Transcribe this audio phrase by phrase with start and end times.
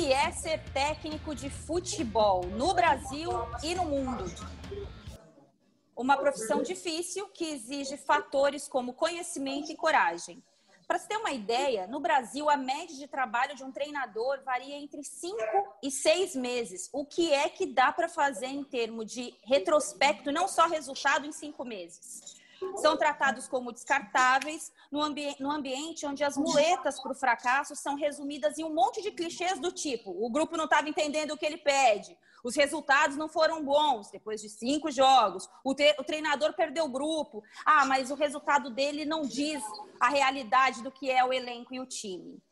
[0.00, 3.30] que é ser técnico de futebol no Brasil
[3.62, 4.24] e no mundo?
[5.94, 10.42] Uma profissão difícil que exige fatores como conhecimento e coragem.
[10.88, 14.76] Para você ter uma ideia, no Brasil, a média de trabalho de um treinador varia
[14.76, 15.36] entre 5
[15.82, 16.88] e 6 meses.
[16.94, 21.32] O que é que dá para fazer em termos de retrospecto, não só resultado em
[21.32, 22.39] cinco meses?
[22.76, 27.94] São tratados como descartáveis no, ambi no ambiente onde as muletas para o fracasso são
[27.94, 31.46] resumidas em um monte de clichês do tipo: o grupo não estava entendendo o que
[31.46, 35.48] ele pede, os resultados não foram bons depois de cinco jogos.
[35.62, 37.42] O, o, treinador perdeu o grupo.
[37.64, 39.62] Ah, mas o resultado dele não diz
[39.98, 42.42] a realidade do que é o elenco e o time.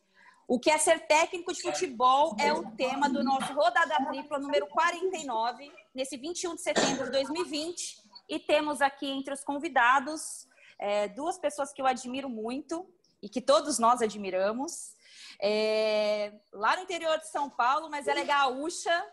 [0.47, 4.67] O que é ser técnico de futebol é o tema do nosso Rodada Tripla número
[4.67, 8.08] 49, nesse 21 de setembro de 2020.
[8.29, 10.47] E temos aqui entre os convidados
[10.79, 12.89] é, duas pessoas que eu admiro muito
[13.21, 14.95] e que todos nós admiramos.
[15.41, 19.07] É, lá no interior de São Paulo, mas ela é gaúcha,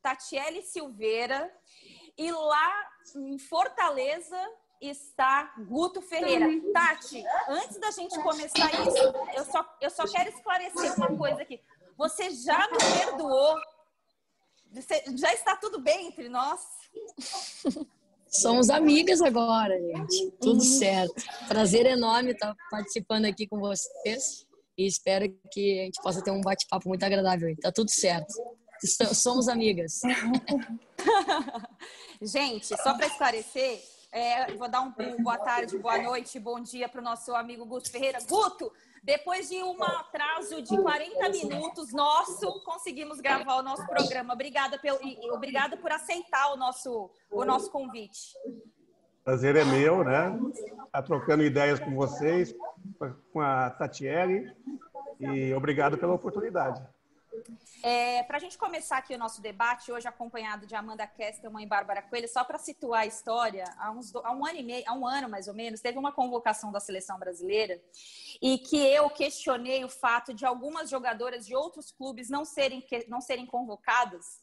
[0.00, 1.52] Tatiele Silveira.
[2.16, 4.38] E lá em Fortaleza
[4.80, 6.46] está Guto Ferreira.
[6.72, 11.62] Tati, antes da gente começar isso, eu só, eu só quero esclarecer uma coisa aqui.
[11.96, 13.56] Você já me perdoou?
[14.72, 16.60] Você, já está tudo bem entre nós?
[18.34, 20.30] Somos amigas agora, gente.
[20.40, 21.22] Tudo certo.
[21.48, 26.40] Prazer enorme estar participando aqui com vocês e espero que a gente possa ter um
[26.40, 27.54] bate-papo muito agradável.
[27.60, 28.32] Tá tudo certo.
[29.14, 30.00] Somos amigas.
[32.22, 37.00] Gente, só para esclarecer, é, vou dar um, boa tarde, boa noite, bom dia para
[37.00, 38.18] o nosso amigo Guto Ferreira.
[38.28, 38.70] Guto,
[39.02, 44.34] depois de um atraso de 40 minutos nosso, conseguimos gravar o nosso programa.
[44.34, 44.98] Obrigada, pelo,
[45.32, 48.34] obrigada por aceitar o nosso, o nosso convite.
[49.24, 50.38] Prazer é meu, né?
[50.92, 52.54] Tá trocando ideias com vocês,
[53.32, 54.54] com a Tatiele.
[55.18, 56.82] E obrigado pela oportunidade.
[57.82, 61.66] É, para a gente começar aqui o nosso debate, hoje acompanhado de Amanda Kestelman e
[61.66, 64.92] Bárbara Coelho, só para situar a história, há, uns, há, um ano e meio, há
[64.94, 67.80] um ano mais ou menos, teve uma convocação da seleção brasileira
[68.40, 73.20] e que eu questionei o fato de algumas jogadoras de outros clubes não serem, não
[73.20, 74.40] serem convocadas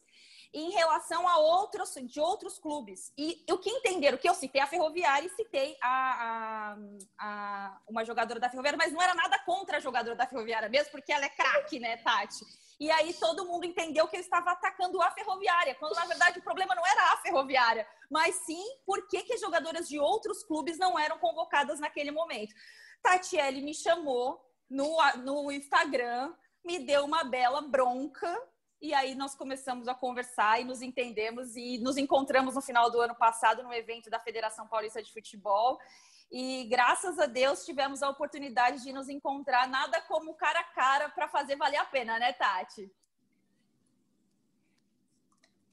[0.52, 3.12] em relação a outros de outros clubes.
[3.16, 4.18] E o que entenderam?
[4.18, 6.76] Que eu citei a Ferroviária e citei a, a,
[7.18, 10.90] a, uma jogadora da Ferroviária, mas não era nada contra a jogadora da Ferroviária mesmo,
[10.90, 12.44] porque ela é craque, né, Tati?
[12.80, 16.42] E aí todo mundo entendeu que eu estava atacando a Ferroviária, quando na verdade o
[16.42, 20.98] problema não era a Ferroviária, mas sim por que, que jogadoras de outros clubes não
[20.98, 22.54] eram convocadas naquele momento.
[23.02, 26.34] Tatiele me chamou no, no Instagram,
[26.64, 28.49] me deu uma bela bronca
[28.80, 33.00] e aí nós começamos a conversar e nos entendemos e nos encontramos no final do
[33.00, 35.78] ano passado no evento da Federação Paulista de Futebol.
[36.32, 41.08] E graças a Deus tivemos a oportunidade de nos encontrar, nada como cara a cara
[41.10, 42.90] para fazer valer a pena, né, Tati?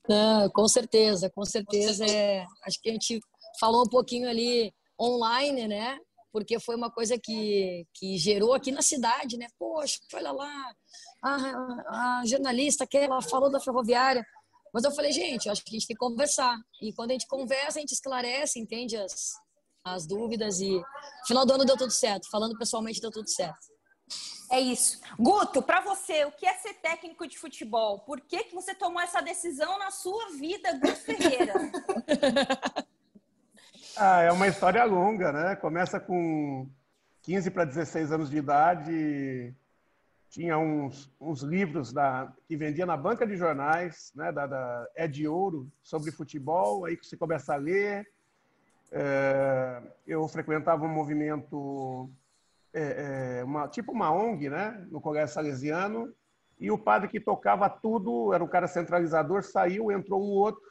[0.09, 2.05] Não, com certeza, com certeza.
[2.05, 3.19] É, acho que a gente
[3.59, 5.99] falou um pouquinho ali online, né?
[6.37, 9.47] Porque foi uma coisa que, que gerou aqui na cidade, né?
[9.57, 10.75] Poxa, olha lá,
[11.23, 14.23] a, a jornalista aquela falou da ferroviária.
[14.71, 16.55] Mas eu falei, gente, acho que a gente tem que conversar.
[16.79, 19.33] E quando a gente conversa, a gente esclarece, entende as,
[19.83, 20.61] as dúvidas.
[20.61, 20.79] E
[21.25, 22.29] final do ano deu tudo certo.
[22.29, 23.65] Falando pessoalmente, deu tudo certo.
[24.51, 24.99] É isso.
[25.19, 27.99] Guto, para você, o que é ser técnico de futebol?
[28.01, 31.53] Por que, que você tomou essa decisão na sua vida, Guto Ferreira?
[33.99, 35.55] ah, é uma história longa, né?
[35.55, 36.69] Começa com
[37.23, 39.55] 15 para 16 anos de idade,
[40.29, 45.07] tinha uns, uns livros da, que vendia na banca de jornais, né, da, da É
[45.07, 48.07] de Ouro, sobre futebol, aí você começa a ler.
[48.91, 52.09] É, eu frequentava um movimento,
[52.73, 56.13] é, é, uma, tipo uma ONG, né, no Colégio Salesiano,
[56.59, 60.61] e o padre que tocava tudo, era um cara centralizador, saiu, entrou um outro,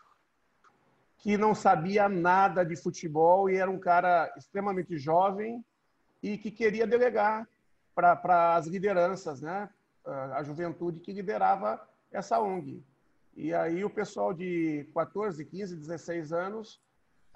[1.18, 5.64] que não sabia nada de futebol e era um cara extremamente jovem
[6.22, 7.48] e que queria delegar
[7.94, 9.68] para as lideranças, né?
[10.04, 11.80] a juventude que liderava
[12.12, 12.82] essa ONG.
[13.34, 16.80] E aí o pessoal de 14, 15, 16 anos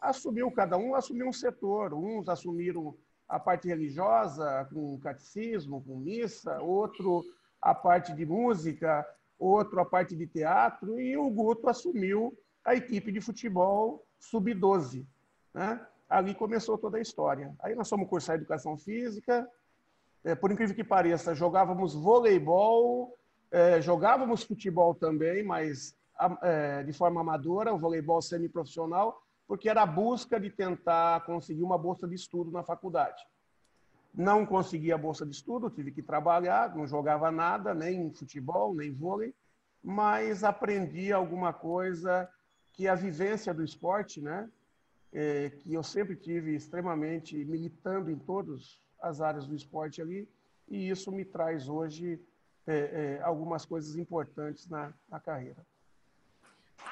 [0.00, 1.93] assumiu, cada um assumiu um setor.
[1.93, 2.96] Uns assumiram
[3.28, 7.25] a parte religiosa, com catecismo, com missa, outro
[7.60, 9.06] a parte de música,
[9.38, 15.06] outro a parte de teatro, e o Guto assumiu a equipe de futebol sub-12.
[15.54, 15.86] Né?
[16.08, 17.54] Ali começou toda a história.
[17.60, 19.48] Aí nós fomos cursar Educação Física,
[20.22, 23.16] é, por incrível que pareça, jogávamos voleibol,
[23.50, 25.96] é, jogávamos futebol também, mas
[26.42, 31.78] é, de forma amadora, o voleibol semiprofissional, porque era a busca de tentar conseguir uma
[31.78, 33.22] bolsa de estudo na faculdade.
[34.14, 38.92] Não consegui a bolsa de estudo, tive que trabalhar, não jogava nada, nem futebol, nem
[38.92, 39.34] vôlei,
[39.82, 42.28] mas aprendi alguma coisa
[42.80, 44.48] que a vivência do esporte, né?
[45.12, 50.26] É, que eu sempre tive extremamente militando em todas as áreas do esporte ali,
[50.66, 52.18] e isso me traz hoje
[52.66, 55.66] é, é, algumas coisas importantes na, na carreira.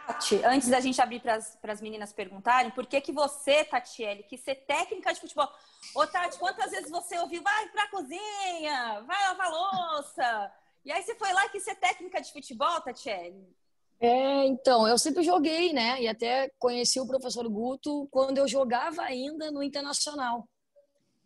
[0.07, 4.41] Tati, antes da gente abrir para as meninas perguntarem, por que, que você, Tatiele, quis
[4.41, 5.51] ser técnica de futebol?
[5.95, 10.53] Ô, Tati, quantas vezes você ouviu, vai para a cozinha, vai lavar louça?
[10.85, 13.57] E aí você foi lá e quis ser técnica de futebol, Tatiele?
[14.01, 16.01] É, então, eu sempre joguei, né?
[16.01, 20.49] E até conheci o professor Guto quando eu jogava ainda no Internacional.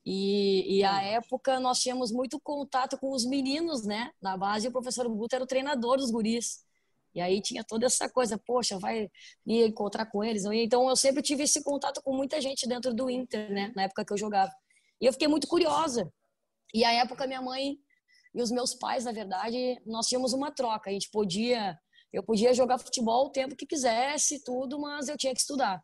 [0.04, 4.10] E, e a época nós tínhamos muito contato com os meninos, né?
[4.20, 6.64] Na base, o professor Guto era o treinador dos guris.
[7.14, 9.10] E aí tinha toda essa coisa, poxa, vai
[9.46, 10.44] ir encontrar com eles.
[10.44, 13.72] Então eu sempre tive esse contato com muita gente dentro do Inter, né?
[13.76, 14.50] Na época que eu jogava.
[15.00, 16.10] E eu fiquei muito curiosa.
[16.74, 17.76] E a época minha mãe
[18.34, 20.90] e os meus pais, na verdade, nós tínhamos uma troca.
[20.90, 21.78] A gente podia,
[22.12, 25.82] eu podia jogar futebol o tempo que quisesse, tudo, mas eu tinha que estudar.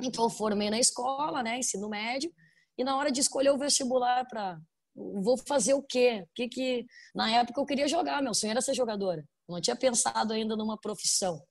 [0.00, 2.32] Então formei na escola, né, ensino médio,
[2.76, 4.58] e na hora de escolher o vestibular para
[4.94, 6.24] vou fazer o quê?
[6.34, 9.24] Que que na época eu queria jogar, meu sonho era ser jogadora.
[9.48, 11.42] Não tinha pensado ainda numa profissão.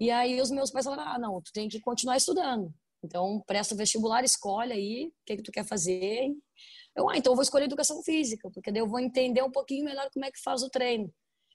[0.00, 2.72] E aí os meus pais falaram: "Ah, não, tu tem que continuar estudando.
[3.04, 6.30] Então presta vestibular, escolhe aí o que que tu quer fazer".
[6.96, 9.84] Eu, ah, então eu vou escolher educação física, porque daí eu vou entender um pouquinho
[9.84, 11.12] melhor como é que faz o treino.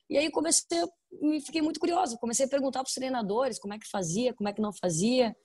[0.09, 0.83] E aí comecei,
[1.21, 4.47] me fiquei muito curiosa, comecei a perguntar para os treinadores como é que fazia, como
[4.47, 5.35] é que não fazia.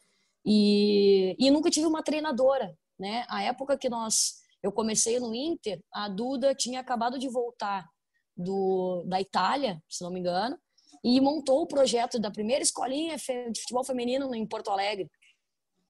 [0.45, 3.25] E, e nunca tive uma treinadora, né?
[3.29, 7.89] A época que nós eu comecei no Inter, a Duda tinha acabado de voltar
[8.37, 10.59] do, da Itália, se não me engano,
[11.03, 15.11] e montou o projeto da primeira escolinha de futebol feminino em Porto Alegre.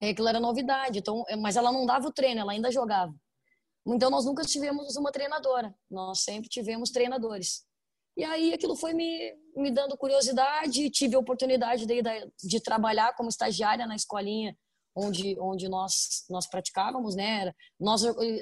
[0.01, 3.13] E aquilo era novidade, então, mas ela não dava o treino, ela ainda jogava.
[3.85, 7.65] Então nós nunca tivemos uma treinadora, nós sempre tivemos treinadores.
[8.17, 12.01] E aí aquilo foi me, me dando curiosidade, tive a oportunidade de,
[12.43, 14.55] de trabalhar como estagiária na escolinha
[14.95, 17.53] onde, onde nós, nós praticávamos, né?
[17.79, 18.01] Nós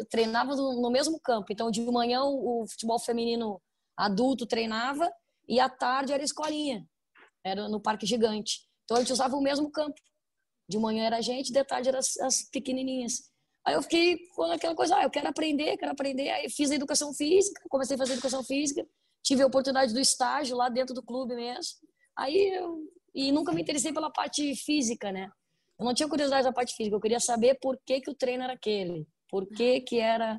[0.09, 3.61] treinávamos no mesmo campo, então de manhã o, o futebol feminino
[3.95, 5.11] adulto treinava
[5.47, 6.85] e à tarde era escolinha,
[7.43, 8.61] era no Parque Gigante.
[8.85, 9.99] Então a gente usava o mesmo campo.
[10.67, 13.29] De manhã era a gente, de tarde eram as, as pequenininhas.
[13.65, 16.29] Aí eu fiquei com aquela coisa, ah, eu quero aprender, quero aprender.
[16.29, 18.87] Aí fiz a educação física, comecei a fazer educação física,
[19.23, 21.77] tive a oportunidade do estágio lá dentro do clube mesmo.
[22.17, 22.79] Aí eu,
[23.13, 25.29] e nunca me interessei pela parte física, né?
[25.77, 28.43] Eu não tinha curiosidade da parte física, eu queria saber por que, que o treino
[28.43, 30.37] era aquele, por que que era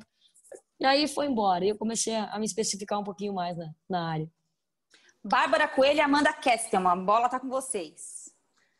[0.81, 1.63] e aí foi embora.
[1.63, 4.27] E eu comecei a, me especificar um pouquinho mais na, na área.
[5.23, 8.31] Bárbara Coelho e Amanda Kestelman, a bola tá com vocês.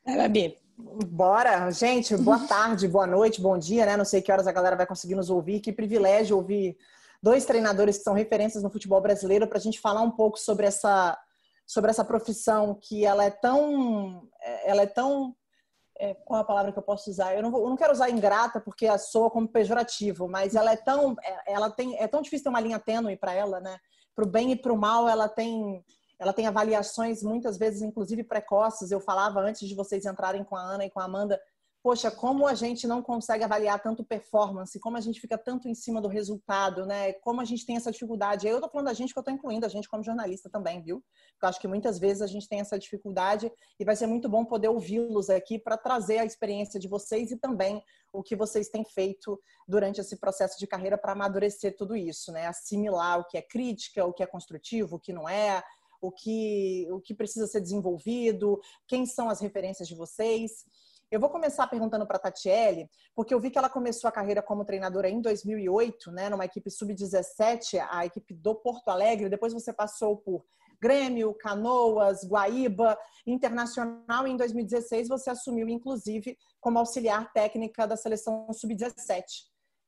[0.03, 0.57] É, Gabi.
[0.75, 3.95] Bora, gente, boa tarde, boa noite, bom dia, né?
[3.95, 5.59] Não sei que horas a galera vai conseguir nos ouvir.
[5.59, 6.75] Que privilégio ouvir
[7.21, 10.65] dois treinadores que são referências no futebol brasileiro para a gente falar um pouco sobre
[10.65, 11.17] essa
[11.65, 14.27] sobre essa profissão que ela é tão
[14.65, 15.35] ela é tão
[16.01, 17.35] é, qual a palavra que eu posso usar?
[17.35, 20.71] Eu não, vou, eu não quero usar ingrata porque a soa como pejorativo, mas ela
[20.71, 23.77] é tão, é, ela tem, é tão difícil ter uma linha tênue para ela, né?
[24.15, 25.85] Para o bem e para o mal, ela tem,
[26.17, 28.89] ela tem avaliações muitas vezes, inclusive precoces.
[28.89, 31.39] Eu falava antes de vocês entrarem com a Ana e com a Amanda
[31.83, 35.73] poxa, como a gente não consegue avaliar tanto performance, como a gente fica tanto em
[35.73, 37.13] cima do resultado, né?
[37.13, 38.47] Como a gente tem essa dificuldade.
[38.47, 41.03] Eu tô falando da gente que eu tô incluindo a gente como jornalista também, viu?
[41.41, 44.45] Eu acho que muitas vezes a gente tem essa dificuldade e vai ser muito bom
[44.45, 47.83] poder ouvi-los aqui para trazer a experiência de vocês e também
[48.13, 52.45] o que vocês têm feito durante esse processo de carreira para amadurecer tudo isso, né?
[52.45, 55.63] Assimilar o que é crítica, o que é construtivo, o que não é,
[55.99, 60.65] o que, o que precisa ser desenvolvido, quem são as referências de vocês.
[61.11, 64.41] Eu vou começar perguntando para a Tatiele, porque eu vi que ela começou a carreira
[64.41, 69.27] como treinadora em 2008, né, numa equipe sub-17, a equipe do Porto Alegre.
[69.27, 70.45] Depois você passou por
[70.81, 74.25] Grêmio, Canoas, Guaíba, Internacional.
[74.25, 79.25] E em 2016 você assumiu, inclusive, como auxiliar técnica da seleção sub-17.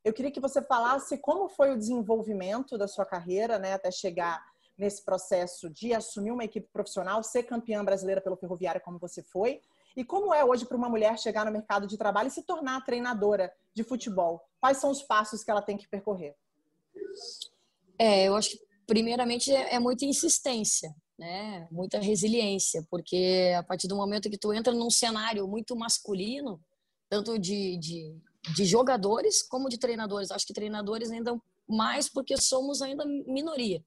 [0.04, 4.44] Eu queria que você falasse como foi o desenvolvimento da sua carreira, né, até chegar
[4.78, 9.62] nesse processo de assumir uma equipe profissional, ser campeã brasileira pelo Ferroviário como você foi,
[9.96, 12.84] e como é hoje para uma mulher chegar no mercado de trabalho e se tornar
[12.84, 14.42] treinadora de futebol?
[14.60, 16.36] Quais são os passos que ela tem que percorrer?
[17.98, 21.68] É, eu acho que primeiramente é, é muita insistência, né?
[21.72, 26.60] Muita resiliência, porque a partir do momento que tu entra num cenário muito masculino,
[27.10, 28.18] tanto de, de,
[28.56, 33.84] de jogadores como de treinadores, acho que treinadores ainda mais porque somos ainda minoria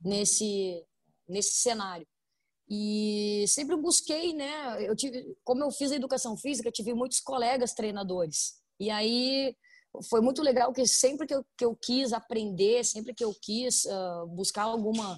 [0.00, 0.84] nesse
[1.26, 2.06] nesse cenário.
[2.70, 4.86] E sempre busquei, né?
[4.86, 8.60] Eu tive, como eu fiz a educação física, tive muitos colegas treinadores.
[8.78, 9.56] E aí
[10.10, 13.84] foi muito legal que sempre que eu, que eu quis aprender, sempre que eu quis
[13.86, 15.16] uh, buscar alguma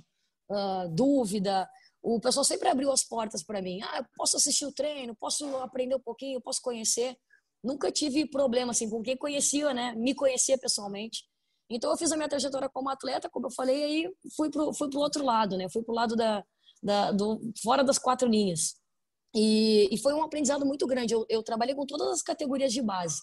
[0.49, 1.69] uh, dúvida
[2.03, 3.81] o pessoal sempre abriu as portas para mim.
[3.83, 7.17] Ah, eu posso assistir o treino, posso aprender um pouquinho, posso conhecer.
[7.63, 9.95] Nunca tive problema assim com quem conhecia, né?
[9.95, 11.25] Me conhecia pessoalmente.
[11.69, 14.89] Então eu fiz a minha trajetória como atleta, como eu falei, aí fui pro fui
[14.89, 15.69] pro outro lado, né?
[15.69, 16.43] Fui pro lado da,
[16.83, 18.77] da do fora das quatro linhas.
[19.35, 21.15] E, e foi um aprendizado muito grande.
[21.15, 23.21] Eu, eu, trabalhei com todas as categorias de base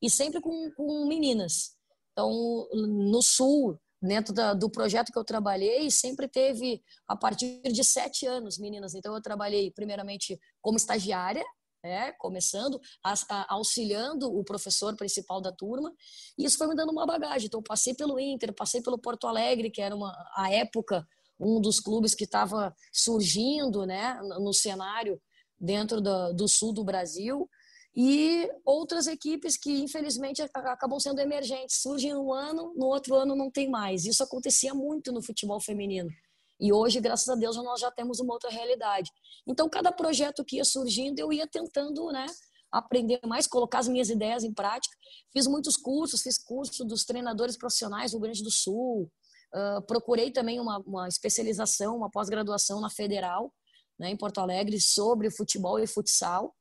[0.00, 1.76] e sempre com, com meninas.
[2.12, 7.84] Então no sul dentro da, do projeto que eu trabalhei, sempre teve a partir de
[7.84, 8.94] sete anos meninas.
[8.94, 11.44] Então, eu trabalhei primeiramente como estagiária,
[11.82, 15.92] né, começando, a, a, auxiliando o professor principal da turma,
[16.36, 17.46] e isso foi me dando uma bagagem.
[17.46, 21.06] Então, passei pelo Inter, passei pelo Porto Alegre, que era uma, a época
[21.38, 25.20] um dos clubes que estava surgindo né, no cenário
[25.58, 27.48] dentro do, do sul do Brasil
[28.00, 33.50] e outras equipes que infelizmente acabam sendo emergentes, surgem um ano, no outro ano não
[33.50, 34.04] tem mais.
[34.04, 36.08] Isso acontecia muito no futebol feminino.
[36.60, 39.10] E hoje, graças a Deus, nós já temos uma outra realidade.
[39.46, 42.26] Então, cada projeto que ia surgindo, eu ia tentando, né,
[42.70, 44.96] aprender mais, colocar as minhas ideias em prática.
[45.32, 49.10] Fiz muitos cursos, fiz curso dos treinadores profissionais do Rio Grande do Sul.
[49.86, 53.52] Procurei também uma, uma especialização, uma pós-graduação na Federal,
[53.98, 56.54] né, em Porto Alegre, sobre futebol e futsal.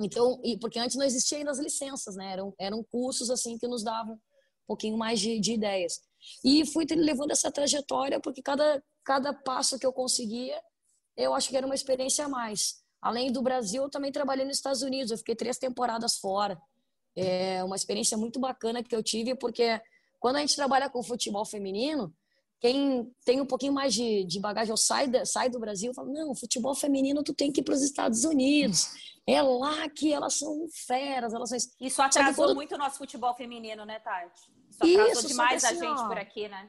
[0.00, 2.32] Então, e, porque antes não existia ainda as licenças, né?
[2.32, 6.00] Eram, eram cursos assim que nos davam um pouquinho mais de, de ideias.
[6.44, 10.60] E fui levando essa trajetória porque cada, cada passo que eu conseguia,
[11.16, 12.82] eu acho que era uma experiência a mais.
[13.00, 15.12] Além do Brasil, eu também trabalhei nos Estados Unidos.
[15.12, 16.60] Eu fiquei três temporadas fora.
[17.16, 19.80] É uma experiência muito bacana que eu tive, porque
[20.18, 22.12] quando a gente trabalha com futebol feminino,
[22.64, 26.34] quem tem um pouquinho mais de, de bagagem ou sai, sai do Brasil fala, não,
[26.34, 28.88] futebol feminino tu tem que ir para os Estados Unidos.
[29.26, 31.56] É lá que elas são feras, elas são...
[31.80, 32.56] Isso atrasou quando...
[32.56, 34.50] muito o nosso futebol feminino, né, Tati?
[34.68, 36.68] Isso atrasou Isso, demais assim, a gente ó, por aqui, né?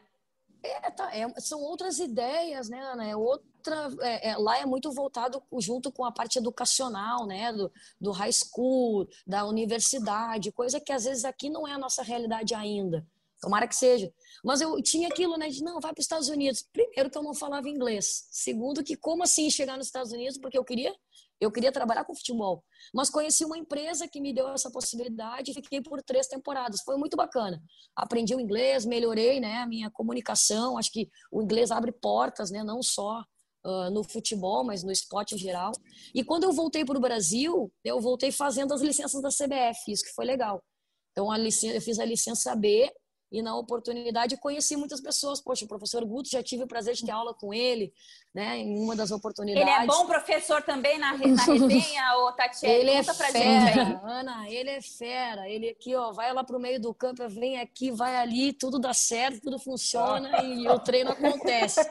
[0.64, 3.06] É, tá, é, são outras ideias, né, Ana?
[3.10, 7.52] É outra, é, é, lá é muito voltado junto com a parte educacional, né?
[7.52, 12.04] Do, do high school, da universidade, coisa que às vezes aqui não é a nossa
[12.04, 13.06] realidade ainda.
[13.46, 14.12] Tomara que seja.
[14.44, 15.50] Mas eu tinha aquilo, né?
[15.50, 16.68] De não, vai para os Estados Unidos.
[16.74, 18.26] Primeiro que eu não falava inglês.
[18.32, 20.40] Segundo que como assim chegar nos Estados Unidos?
[20.40, 20.92] Porque eu queria,
[21.40, 22.64] eu queria trabalhar com futebol.
[22.92, 26.82] Mas conheci uma empresa que me deu essa possibilidade e fiquei por três temporadas.
[26.84, 27.62] Foi muito bacana.
[27.96, 29.58] Aprendi o inglês, melhorei, né?
[29.58, 30.76] A minha comunicação.
[30.76, 32.64] Acho que o inglês abre portas, né?
[32.64, 33.24] Não só
[33.68, 35.72] Uh, no futebol, mas no esporte em geral.
[36.14, 40.04] E quando eu voltei para o Brasil, eu voltei fazendo as licenças da CBF, isso
[40.04, 40.64] que foi legal.
[41.12, 42.94] Então, a licença, eu fiz a licença B
[43.32, 45.42] e na oportunidade conheci muitas pessoas.
[45.42, 47.94] Poxa, o professor Guto, já tive o prazer de ter aula com ele,
[48.34, 49.68] né, em uma das oportunidades.
[49.68, 52.76] Ele é bom professor também na, na resenha, ô Tatiana?
[52.76, 55.50] Ele é fera, Ana, ele é fera.
[55.50, 58.94] Ele aqui, ó, vai lá pro meio do campo, vem aqui, vai ali, tudo dá
[58.94, 61.82] certo, tudo funciona e o treino acontece.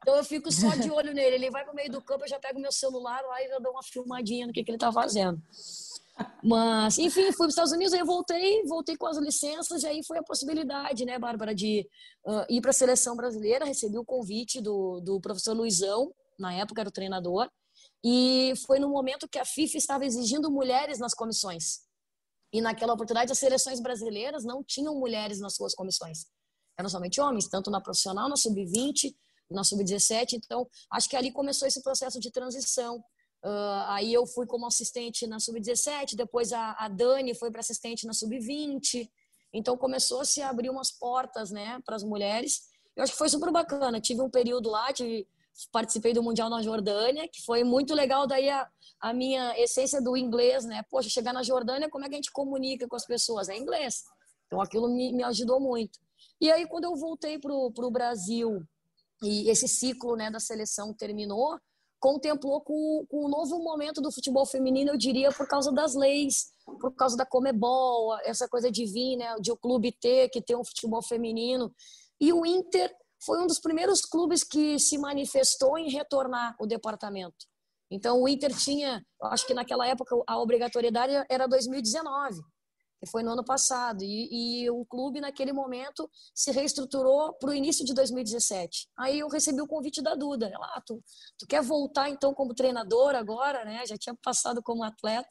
[0.00, 1.36] Então eu fico só de olho nele.
[1.36, 3.72] Ele vai pro meio do campo, eu já pego meu celular lá e já dou
[3.72, 5.38] uma filmadinha no que, que ele tá fazendo.
[6.42, 10.04] Mas, enfim, fui para os Estados Unidos, aí voltei, voltei com as licenças, e aí
[10.04, 11.86] foi a possibilidade, né, Bárbara, de
[12.26, 13.64] uh, ir para a seleção brasileira.
[13.64, 17.50] Recebi o convite do, do professor Luizão, na época era o treinador,
[18.04, 21.80] e foi no momento que a FIFA estava exigindo mulheres nas comissões.
[22.52, 26.26] E naquela oportunidade, as seleções brasileiras não tinham mulheres nas suas comissões.
[26.78, 29.14] Eram somente homens, tanto na profissional, na sub-20,
[29.50, 30.34] na sub-17.
[30.34, 33.02] Então, acho que ali começou esse processo de transição
[33.44, 38.06] Uh, aí eu fui como assistente na sub-17, depois a, a Dani foi para assistente
[38.06, 39.08] na sub-20.
[39.52, 42.68] Então começou a se abrir umas portas, né, para as mulheres.
[42.96, 44.00] Eu acho que foi super bacana.
[44.00, 45.26] Tive um período lá de
[45.72, 48.26] participei do mundial na Jordânia, que foi muito legal.
[48.26, 48.68] Daí a,
[49.00, 50.84] a minha essência do inglês, né?
[50.90, 53.48] Poxa, chegar na Jordânia, como é que a gente comunica com as pessoas?
[53.48, 54.04] É inglês.
[54.46, 55.98] Então aquilo me, me ajudou muito.
[56.40, 58.66] E aí quando eu voltei para o Brasil
[59.22, 61.58] e esse ciclo, né, da seleção terminou,
[62.00, 66.52] contemplou com, com o novo momento do futebol feminino, eu diria, por causa das leis,
[66.64, 70.56] por causa da Comebol, essa coisa de vir, né, de o clube ter, que ter
[70.56, 71.72] um futebol feminino.
[72.20, 77.46] E o Inter foi um dos primeiros clubes que se manifestou em retornar o departamento.
[77.90, 82.57] Então, o Inter tinha, acho que naquela época a obrigatoriedade era 2019 que
[83.06, 84.02] foi no ano passado.
[84.02, 88.88] E, e o clube, naquele momento, se reestruturou para o início de 2017.
[88.98, 90.46] Aí eu recebi o convite da Duda.
[90.46, 91.02] Ela, ah, tu,
[91.38, 93.84] tu quer voltar então como treinador agora, né?
[93.86, 95.28] Já tinha passado como atleta.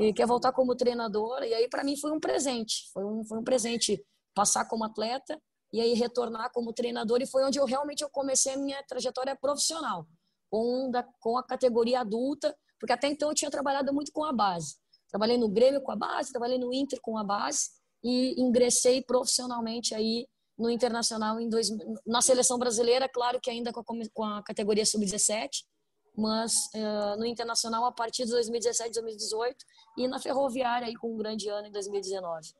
[0.00, 1.42] E quer voltar como treinador.
[1.42, 2.90] E aí, para mim, foi um presente.
[2.92, 4.02] Foi um, foi um presente
[4.34, 5.40] passar como atleta
[5.72, 7.20] e aí retornar como treinador.
[7.20, 10.06] E foi onde eu realmente eu comecei a minha trajetória profissional,
[10.50, 14.32] com, da, com a categoria adulta, porque até então eu tinha trabalhado muito com a
[14.32, 14.76] base.
[15.12, 17.68] Trabalhei no Grêmio com a base, trabalhei no Inter com a base
[18.02, 20.26] e ingressei profissionalmente aí
[20.58, 21.68] no Internacional em dois,
[22.06, 25.64] na seleção brasileira, claro que ainda com a, com a categoria sub-17,
[26.16, 29.56] mas uh, no Internacional a partir de 2017, 2018
[29.98, 32.52] e na Ferroviária aí com um grande ano em 2019.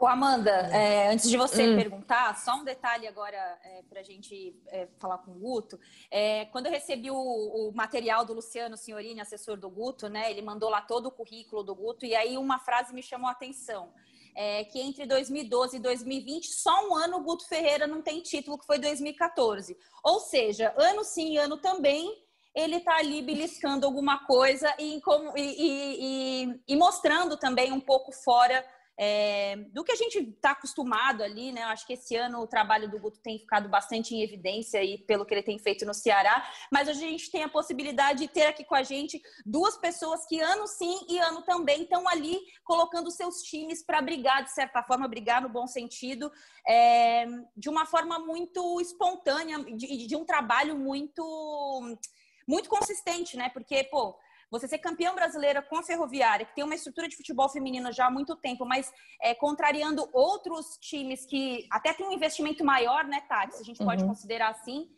[0.00, 1.76] Ô Amanda, é, antes de você hum.
[1.76, 5.78] perguntar, só um detalhe agora é, para a gente é, falar com o Guto.
[6.10, 10.40] É, quando eu recebi o, o, material do Luciano Signorini, assessor do Guto, né, ele
[10.40, 13.92] mandou lá todo o currículo do Guto, e aí uma frase me chamou a atenção.
[14.34, 18.58] É, que entre 2012 e 2020, só um ano o Guto Ferreira não tem título,
[18.58, 19.76] que foi 2014.
[20.02, 22.10] Ou seja, ano sim, ano também,
[22.54, 24.98] ele está ali beliscando alguma coisa e,
[25.36, 25.42] e,
[26.46, 28.64] e, e mostrando também um pouco fora
[29.02, 31.62] é, do que a gente está acostumado ali, né?
[31.62, 34.98] Eu acho que esse ano o trabalho do Guto tem ficado bastante em evidência aí
[34.98, 38.28] pelo que ele tem feito no Ceará, mas hoje a gente tem a possibilidade de
[38.28, 42.38] ter aqui com a gente duas pessoas que ano sim e ano também estão ali
[42.62, 46.30] colocando seus times para brigar, de certa forma, brigar no bom sentido,
[46.68, 47.24] é,
[47.56, 51.96] de uma forma muito espontânea, de, de um trabalho muito
[52.46, 53.48] muito consistente, né?
[53.48, 54.18] Porque, pô,
[54.50, 58.06] você ser campeão brasileira com a Ferroviária, que tem uma estrutura de futebol feminino já
[58.06, 58.90] há muito tempo, mas
[59.22, 63.56] é, contrariando outros times que até tem um investimento maior, né, Tati?
[63.56, 64.08] Se a gente pode uhum.
[64.08, 64.88] considerar assim.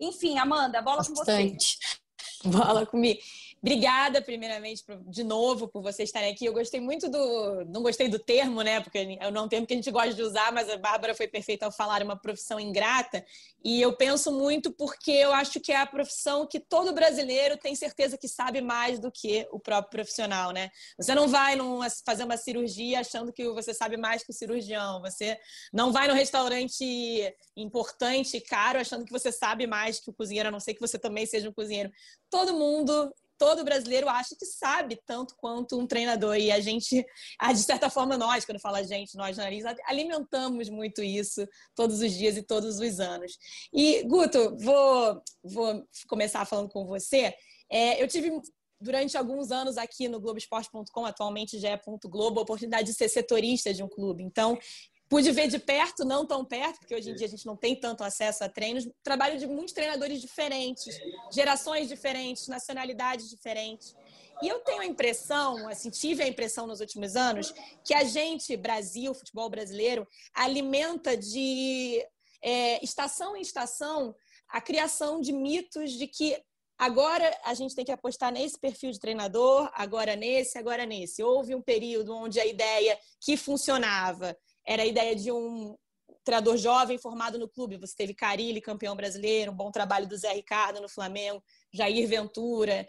[0.00, 1.18] Enfim, Amanda, bola Bastante.
[1.18, 2.56] com você.
[2.56, 3.20] Bola comigo.
[3.62, 6.46] Obrigada, primeiramente, de novo, por vocês estarem aqui.
[6.46, 7.62] Eu gostei muito do.
[7.66, 8.80] Não gostei do termo, né?
[8.80, 11.66] Porque é um termo que a gente gosta de usar, mas a Bárbara foi perfeita
[11.66, 13.22] ao falar uma profissão ingrata.
[13.62, 17.74] E eu penso muito porque eu acho que é a profissão que todo brasileiro tem
[17.74, 20.70] certeza que sabe mais do que o próprio profissional, né?
[20.96, 25.02] Você não vai num, fazer uma cirurgia achando que você sabe mais que o cirurgião.
[25.02, 25.38] Você
[25.70, 30.52] não vai no restaurante importante caro achando que você sabe mais que o cozinheiro, a
[30.52, 31.92] não ser que você também seja um cozinheiro.
[32.30, 36.36] Todo mundo todo brasileiro acha que sabe tanto quanto um treinador.
[36.36, 37.02] E a gente,
[37.54, 42.36] de certa forma, nós, quando fala gente, nós jornalistas, alimentamos muito isso todos os dias
[42.36, 43.38] e todos os anos.
[43.72, 47.34] E, Guto, vou, vou começar falando com você.
[47.72, 48.30] É, eu tive
[48.78, 53.72] durante alguns anos aqui no Globoesporte.com, atualmente já é Globo, a oportunidade de ser setorista
[53.72, 54.22] de um clube.
[54.22, 54.58] Então,
[55.10, 57.74] pude ver de perto, não tão perto, porque hoje em dia a gente não tem
[57.74, 60.98] tanto acesso a treinos, trabalho de muitos treinadores diferentes,
[61.32, 63.96] gerações diferentes, nacionalidades diferentes.
[64.40, 67.52] E eu tenho a impressão, assim, tive a impressão nos últimos anos,
[67.84, 72.02] que a gente, Brasil, futebol brasileiro, alimenta de
[72.40, 74.14] é, estação em estação
[74.48, 76.40] a criação de mitos de que
[76.78, 81.22] agora a gente tem que apostar nesse perfil de treinador, agora nesse, agora nesse.
[81.22, 85.76] Houve um período onde a ideia que funcionava era a ideia de um
[86.24, 87.76] treinador jovem formado no clube.
[87.78, 91.42] Você teve Carilli, campeão brasileiro, um bom trabalho do Zé Ricardo no Flamengo,
[91.72, 92.86] Jair Ventura,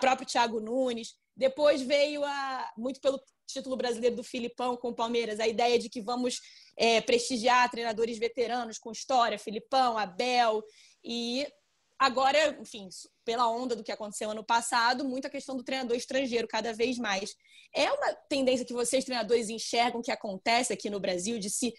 [0.00, 1.14] próprio Thiago Nunes.
[1.36, 5.88] Depois veio a muito pelo título brasileiro do Filipão com o Palmeiras, a ideia de
[5.88, 6.40] que vamos
[6.76, 10.62] é, prestigiar treinadores veteranos com história, Filipão, Abel,
[11.04, 11.46] e
[12.02, 12.88] Agora, enfim,
[13.24, 17.36] pela onda do que aconteceu ano passado, muita questão do treinador estrangeiro cada vez mais.
[17.74, 21.72] É uma tendência que vocês, treinadores, enxergam que acontece aqui no Brasil, de se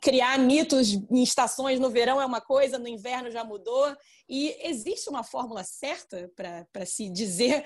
[0.00, 3.94] criar mitos em estações no verão é uma coisa, no inverno já mudou.
[4.28, 7.64] E existe uma fórmula certa para se dizer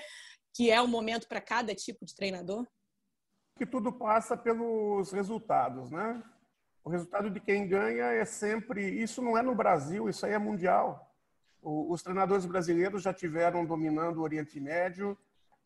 [0.52, 2.66] que é o momento para cada tipo de treinador?
[3.56, 6.22] Que tudo passa pelos resultados, né?
[6.84, 8.88] O resultado de quem ganha é sempre.
[8.88, 11.12] Isso não é no Brasil, isso aí é mundial
[11.62, 15.16] os treinadores brasileiros já tiveram dominando o Oriente Médio.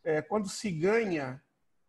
[0.05, 1.43] É, quando se ganha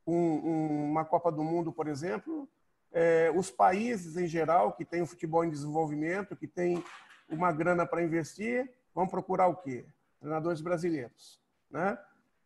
[0.08, 2.48] um, um, uma Copa do Mundo, por exemplo,
[2.92, 6.84] é, os países em geral que têm o futebol em desenvolvimento, que têm
[7.30, 9.86] uma grana para investir, vão procurar o quê?
[10.20, 11.42] Treinadores brasileiros.
[11.70, 11.98] Né?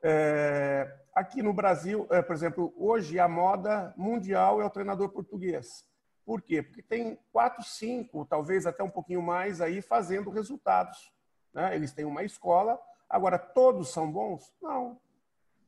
[0.01, 5.85] É, aqui no Brasil, é, por exemplo, hoje a moda mundial é o treinador português.
[6.25, 6.63] Por quê?
[6.63, 11.11] Porque tem quatro, cinco, talvez até um pouquinho mais aí fazendo resultados.
[11.53, 11.75] Né?
[11.75, 12.79] Eles têm uma escola.
[13.09, 14.53] Agora, todos são bons?
[14.61, 14.99] Não.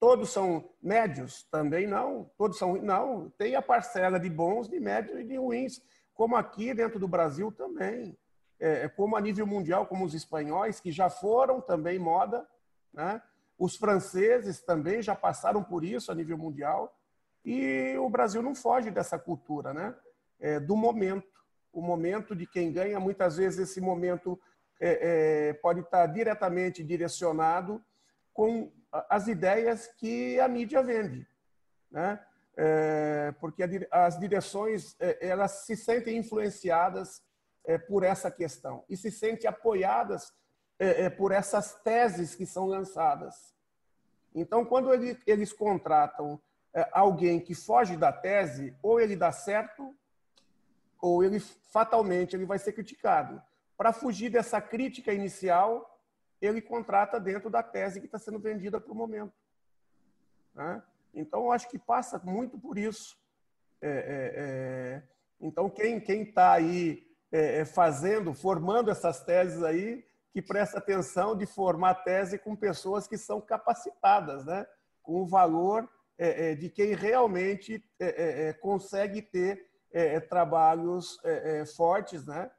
[0.04, 1.48] Todos são médios?
[1.50, 2.30] Também não.
[2.38, 3.30] Todos são Não.
[3.38, 5.82] Tem a parcela de bons, de médios e de ruins.
[6.14, 8.18] Como aqui dentro do Brasil também.
[8.60, 12.46] É, é, como a nível mundial, como os espanhóis, que já foram também moda.
[12.92, 13.22] Né?
[13.58, 16.94] Os franceses também já passaram por isso a nível mundial.
[17.46, 19.96] E o Brasil não foge dessa cultura, né?
[20.38, 21.32] É, do momento.
[21.72, 24.38] O momento de quem ganha, muitas vezes esse momento
[24.82, 27.82] é, é, pode estar diretamente direcionado
[28.34, 28.70] com
[29.10, 31.28] as ideias que a mídia vende,
[31.90, 32.20] né?
[32.56, 37.24] É, porque as direções é, elas se sentem influenciadas
[37.66, 40.32] é, por essa questão e se sentem apoiadas
[40.78, 43.56] é, por essas teses que são lançadas.
[44.36, 46.40] Então, quando ele, eles contratam
[46.92, 49.96] alguém que foge da tese, ou ele dá certo,
[51.00, 53.40] ou ele fatalmente ele vai ser criticado.
[53.78, 55.93] Para fugir dessa crítica inicial,
[56.46, 59.34] ele contrata dentro da tese que está sendo vendida para o momento.
[60.54, 60.84] Né?
[61.14, 63.18] Então, eu acho que passa muito por isso.
[63.82, 65.04] É, é, é...
[65.40, 71.46] então, quem está aí é, é, fazendo, formando essas teses aí, que presta atenção de
[71.46, 74.66] formar tese com pessoas que são capacitadas, né?
[75.02, 77.84] com o valor é, de quem realmente
[78.62, 79.70] consegue ter
[80.30, 81.20] trabalhos
[81.76, 82.50] fortes, né?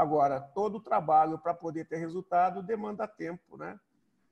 [0.00, 3.78] Agora, todo trabalho para poder ter resultado demanda tempo, né?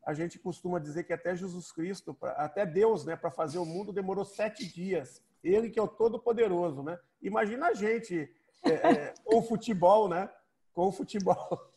[0.03, 3.93] A gente costuma dizer que até Jesus Cristo, até Deus, né, para fazer o mundo
[3.93, 5.23] demorou sete dias.
[5.45, 6.99] Ele que é o Todo-Poderoso, né?
[7.21, 10.31] Imagina a gente é, é, com o futebol, né?
[10.73, 11.71] Com o futebol.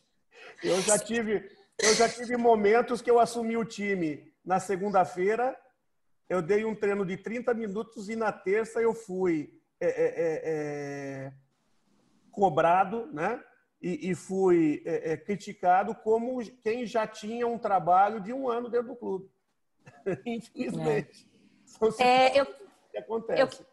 [0.64, 1.46] Eu já tive,
[1.78, 5.54] eu já tive momentos que eu assumi o time na segunda-feira,
[6.30, 10.40] eu dei um treino de 30 minutos e na terça eu fui é, é, é,
[11.26, 11.32] é
[12.30, 13.38] cobrado, né?
[13.82, 18.70] E, e fui é, é, criticado como quem já tinha um trabalho de um ano
[18.70, 19.28] dentro do clube.
[20.24, 21.28] Infelizmente.
[21.98, 22.38] É.
[22.38, 23.40] eu, que acontece.
[23.42, 23.66] Eu,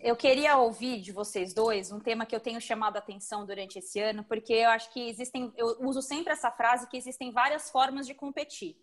[0.00, 3.78] eu queria ouvir de vocês dois um tema que eu tenho chamado a atenção durante
[3.78, 7.70] esse ano, porque eu acho que existem, eu uso sempre essa frase que existem várias
[7.70, 8.76] formas de competir.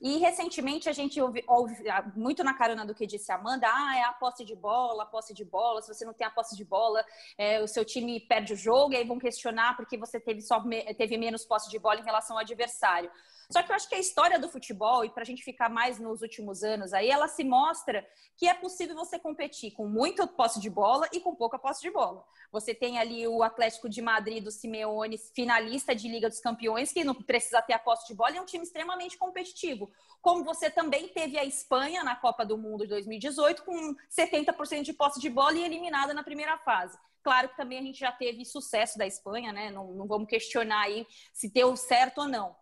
[0.00, 3.66] E recentemente a gente ouve, ouve, ah, muito na carona do que disse a Amanda,
[3.66, 6.30] ah, é a posse de bola, a posse de bola, se você não tem a
[6.30, 7.04] posse de bola,
[7.38, 10.62] é, o seu time perde o jogo, e aí vão questionar porque você teve, só,
[10.96, 13.10] teve menos posse de bola em relação ao adversário.
[13.50, 15.98] Só que eu acho que a história do futebol, e para a gente ficar mais
[15.98, 18.06] nos últimos anos aí, ela se mostra
[18.36, 21.90] que é possível você competir com muita posse de bola e com pouca posse de
[21.90, 22.24] bola.
[22.50, 27.04] Você tem ali o Atlético de Madrid do Simeone, finalista de Liga dos Campeões, que
[27.04, 29.90] não precisa ter a posse de bola e é um time extremamente competitivo.
[30.20, 34.92] Como você também teve a Espanha na Copa do Mundo de 2018, com 70% de
[34.92, 36.98] posse de bola e eliminada na primeira fase.
[37.26, 39.68] Claro que também a gente já teve sucesso da Espanha, né?
[39.68, 42.54] Não, não vamos questionar aí se deu certo ou não.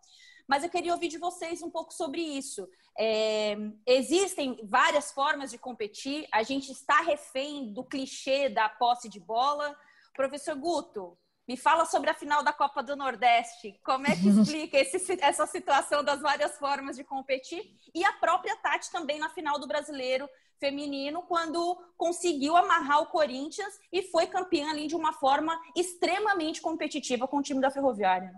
[0.47, 2.67] Mas eu queria ouvir de vocês um pouco sobre isso.
[2.97, 9.19] É, existem várias formas de competir, a gente está refém do clichê da posse de
[9.19, 9.75] bola.
[10.13, 13.79] Professor Guto, me fala sobre a final da Copa do Nordeste.
[13.83, 17.63] Como é que explica esse, essa situação das várias formas de competir?
[17.93, 20.27] E a própria Tati também na final do Brasileiro
[20.59, 27.27] Feminino, quando conseguiu amarrar o Corinthians e foi campeã ali de uma forma extremamente competitiva
[27.27, 28.33] com o time da Ferroviária.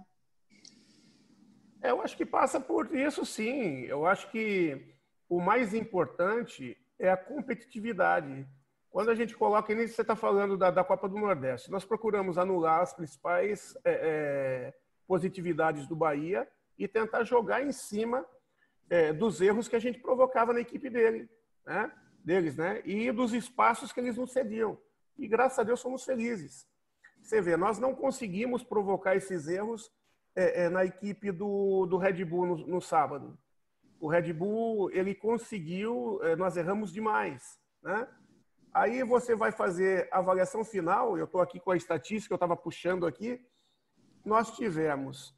[1.90, 3.84] Eu acho que passa por isso, sim.
[3.84, 4.94] Eu acho que
[5.30, 8.48] o mais importante é a competitividade.
[8.90, 12.38] Quando a gente coloca, e você está falando da, da, Copa do Nordeste, nós procuramos
[12.38, 14.74] anular as principais é, é,
[15.08, 16.48] positividades do Bahia
[16.78, 18.26] e tentar jogar em cima
[18.90, 21.30] é, dos erros que a gente provocava na equipe dele,
[21.66, 21.92] né?
[22.24, 22.82] deles, né?
[22.86, 24.78] E dos espaços que eles nos cediam.
[25.18, 26.68] E graças a Deus somos felizes.
[27.22, 29.92] Você vê, nós não conseguimos provocar esses erros
[30.38, 33.36] é, é, na equipe do, do Red Bull no, no, sábado.
[34.00, 38.08] O Red Bull, ele conseguiu, é, nós erramos demais, né?
[38.72, 42.56] Aí você vai fazer a avaliação final, eu estou aqui com a estatística, eu estava
[42.56, 43.44] puxando aqui,
[44.24, 45.36] nós tivemos,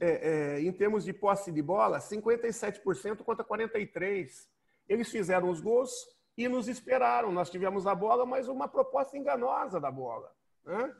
[0.00, 4.48] é, é, em termos de posse de bola, 57% contra 43%.
[4.88, 5.92] Eles fizeram os gols
[6.36, 7.30] e nos esperaram.
[7.30, 10.34] Nós tivemos a bola, mas uma proposta enganosa da bola.
[10.64, 10.92] Né?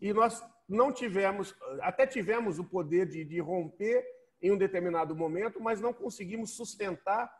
[0.00, 4.04] E nós não tivemos, até tivemos o poder de, de romper
[4.42, 7.32] em um determinado momento, mas não conseguimos sustentar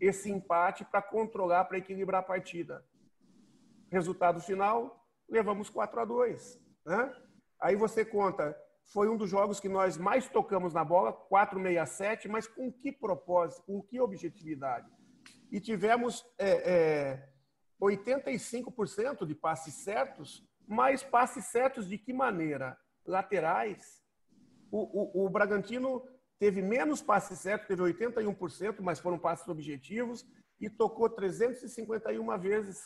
[0.00, 2.84] esse empate para controlar, para equilibrar a partida.
[3.90, 6.60] Resultado final, levamos 4 a 2.
[6.84, 7.16] Né?
[7.60, 8.56] Aí você conta,
[8.92, 13.62] foi um dos jogos que nós mais tocamos na bola, 467, mas com que propósito,
[13.62, 14.90] com que objetividade?
[15.50, 17.28] E tivemos é, é,
[17.80, 22.78] 85% de passes certos mas passes certos de que maneira?
[23.06, 24.02] Laterais.
[24.70, 26.02] O, o, o Bragantino
[26.38, 30.26] teve menos passes certos, teve 81%, mas foram passes objetivos,
[30.60, 32.82] e tocou 351 vezes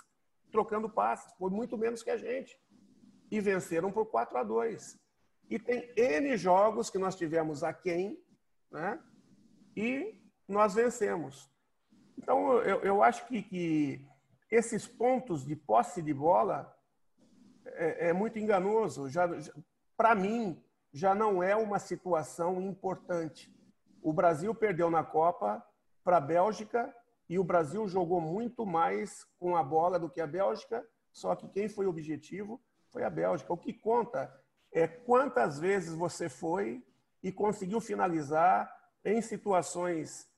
[0.50, 2.58] trocando passes, foi muito menos que a gente.
[3.30, 4.98] E venceram por 4 a 2.
[5.50, 8.22] E tem N jogos que nós tivemos a quem,
[8.70, 8.98] né?
[9.76, 11.50] E nós vencemos.
[12.16, 14.06] Então, eu, eu acho que, que
[14.50, 16.74] esses pontos de posse de bola
[17.78, 19.08] é, é muito enganoso.
[19.08, 19.52] Já, já
[19.96, 20.62] para mim,
[20.92, 23.52] já não é uma situação importante.
[24.02, 25.64] O Brasil perdeu na Copa
[26.04, 26.94] para a Bélgica
[27.28, 31.48] e o Brasil jogou muito mais com a bola do que a Bélgica, só que
[31.48, 32.60] quem foi objetivo
[32.90, 33.52] foi a Bélgica.
[33.52, 34.32] O que conta
[34.72, 36.84] é quantas vezes você foi
[37.22, 38.72] e conseguiu finalizar
[39.04, 40.28] em situações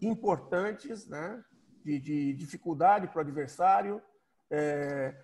[0.00, 1.42] importantes, né?
[1.84, 4.02] de, de dificuldade para o adversário.
[4.50, 5.14] É,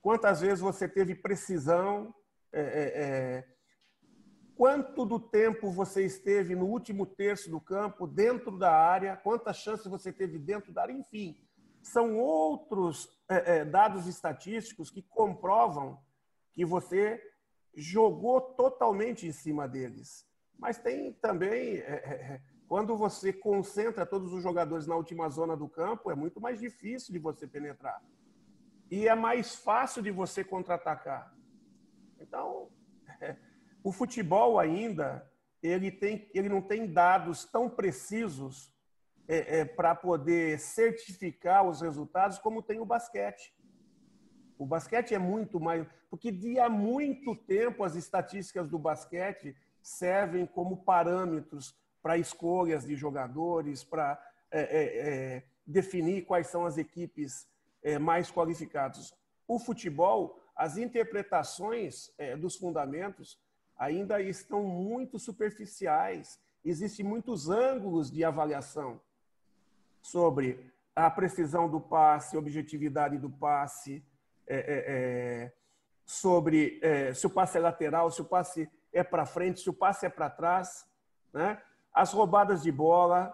[0.00, 2.14] Quantas vezes você teve precisão?
[2.52, 3.48] É, é, é
[4.60, 9.86] quanto do tempo você esteve no último terço do campo, dentro da área, quantas chances
[9.86, 11.34] você teve dentro da área, enfim.
[11.82, 15.98] São outros é, dados estatísticos que comprovam
[16.52, 17.22] que você
[17.74, 20.26] jogou totalmente em cima deles.
[20.58, 26.10] Mas tem também, é, quando você concentra todos os jogadores na última zona do campo,
[26.10, 27.98] é muito mais difícil de você penetrar.
[28.90, 31.32] E é mais fácil de você contra-atacar.
[32.18, 32.68] Então,
[33.84, 35.30] o futebol ainda,
[35.62, 38.74] ele, tem, ele não tem dados tão precisos
[39.28, 43.54] é, é, para poder certificar os resultados como tem o basquete.
[44.58, 45.86] O basquete é muito mais.
[46.10, 52.96] Porque de há muito tempo as estatísticas do basquete servem como parâmetros para escolhas de
[52.96, 54.82] jogadores, para é, é,
[55.36, 57.48] é, definir quais são as equipes
[57.82, 59.14] é, mais qualificadas.
[59.46, 63.38] O futebol, as interpretações é, dos fundamentos
[63.76, 66.38] ainda estão muito superficiais.
[66.64, 69.00] Existem muitos ângulos de avaliação
[70.02, 74.04] sobre a precisão do passe, objetividade do passe,
[74.46, 75.52] é, é, é,
[76.04, 79.72] sobre é, se o passe é lateral, se o passe é para frente, se o
[79.72, 80.86] passe é para trás,
[81.32, 81.62] né?
[81.92, 83.32] as roubadas de bola,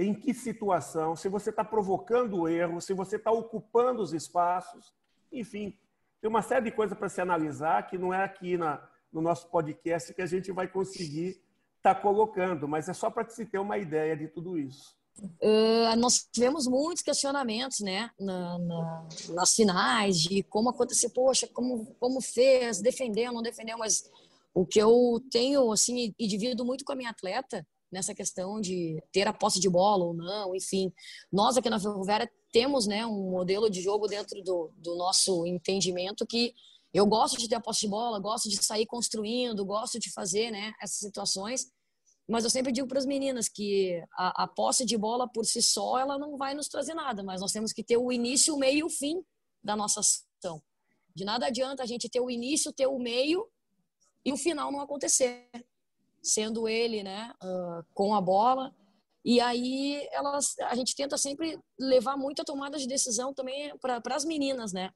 [0.00, 4.94] em que situação, se você está provocando o erro, se você está ocupando os espaços,
[5.30, 5.76] enfim,
[6.20, 8.82] tem uma série de coisas para se analisar que não é aqui na,
[9.12, 11.42] no nosso podcast que a gente vai conseguir
[11.76, 14.98] estar tá colocando, mas é só para se ter uma ideia de tudo isso.
[15.18, 21.94] Uh, nós tivemos muitos questionamentos, né, na, na, nas finais, de como aconteceu, poxa, como,
[21.98, 24.10] como fez, defendeu, não defendeu, mas
[24.54, 29.02] o que eu tenho, assim, e divido muito com a minha atleta, nessa questão de
[29.12, 30.92] ter a posse de bola ou não, enfim.
[31.32, 36.26] Nós aqui na Ferroviária temos, né, um modelo de jogo dentro do, do nosso entendimento
[36.26, 36.54] que
[36.92, 40.50] eu gosto de ter a posse de bola, gosto de sair construindo, gosto de fazer,
[40.50, 41.70] né, essas situações,
[42.30, 45.60] mas eu sempre digo para as meninas que a, a, posse de bola por si
[45.60, 48.58] só ela não vai nos trazer nada, mas nós temos que ter o início, o
[48.58, 49.20] meio e o fim
[49.62, 50.62] da nossa ação.
[51.12, 53.48] De nada adianta a gente ter o início, ter o meio
[54.24, 55.48] e o final não acontecer,
[56.22, 58.74] sendo ele, né, uh, com a bola.
[59.24, 64.24] E aí elas, a gente tenta sempre levar muita tomada de decisão também para as
[64.24, 64.90] meninas, né,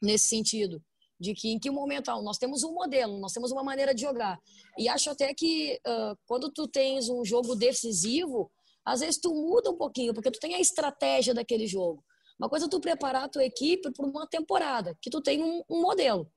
[0.00, 0.82] nesse sentido
[1.22, 4.00] de que em que momento ah, nós temos um modelo, nós temos uma maneira de
[4.00, 4.38] jogar.
[4.76, 8.50] E acho até que uh, quando tu tens um jogo decisivo,
[8.84, 12.04] às vezes tu muda um pouquinho, porque tu tem a estratégia daquele jogo.
[12.38, 15.62] Uma coisa é tu preparar a tua equipe para uma temporada, que tu tem um,
[15.70, 16.28] um modelo.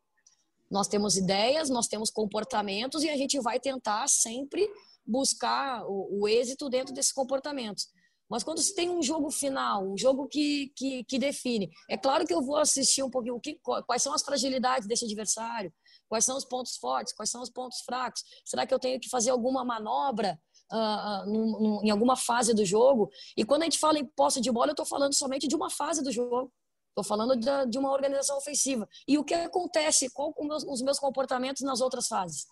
[0.70, 4.68] Nós temos ideias, nós temos comportamentos e a gente vai tentar sempre
[5.06, 7.88] buscar o, o êxito dentro desses comportamentos.
[8.30, 12.26] Mas quando se tem um jogo final, um jogo que, que, que, define, é claro
[12.26, 15.72] que eu vou assistir um pouquinho que, quais são as fragilidades desse adversário,
[16.10, 18.24] quais são os pontos fortes, quais são os pontos fracos.
[18.44, 20.40] Será que eu tenho que fazer alguma manobra
[20.72, 23.12] uh, num, num, em alguma fase do jogo?
[23.38, 25.70] E quando a gente fala em posse de bola, eu estou falando somente de uma
[25.70, 26.52] fase do jogo.
[26.96, 28.88] Estou falando de, de, uma organização ofensiva.
[29.06, 30.10] E o que acontece?
[30.12, 30.34] Qual
[30.66, 32.48] os meus comportamentos nas outras fases?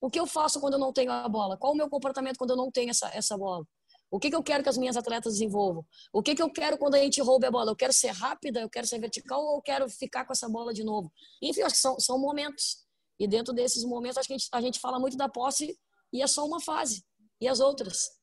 [0.00, 1.56] O que eu faço quando eu não tenho a bola?
[1.56, 3.64] Qual o meu comportamento quando eu não tenho essa, essa bola?
[4.10, 5.86] O que, que eu quero que as minhas atletas desenvolvam?
[6.12, 7.70] O que, que eu quero quando a gente roube a bola?
[7.70, 10.74] Eu quero ser rápida, eu quero ser vertical ou eu quero ficar com essa bola
[10.74, 11.12] de novo?
[11.40, 12.84] Enfim, acho que são, são momentos.
[13.16, 15.78] E dentro desses momentos, acho que a gente, a gente fala muito da posse
[16.12, 17.04] e é só uma fase.
[17.40, 18.17] E as outras?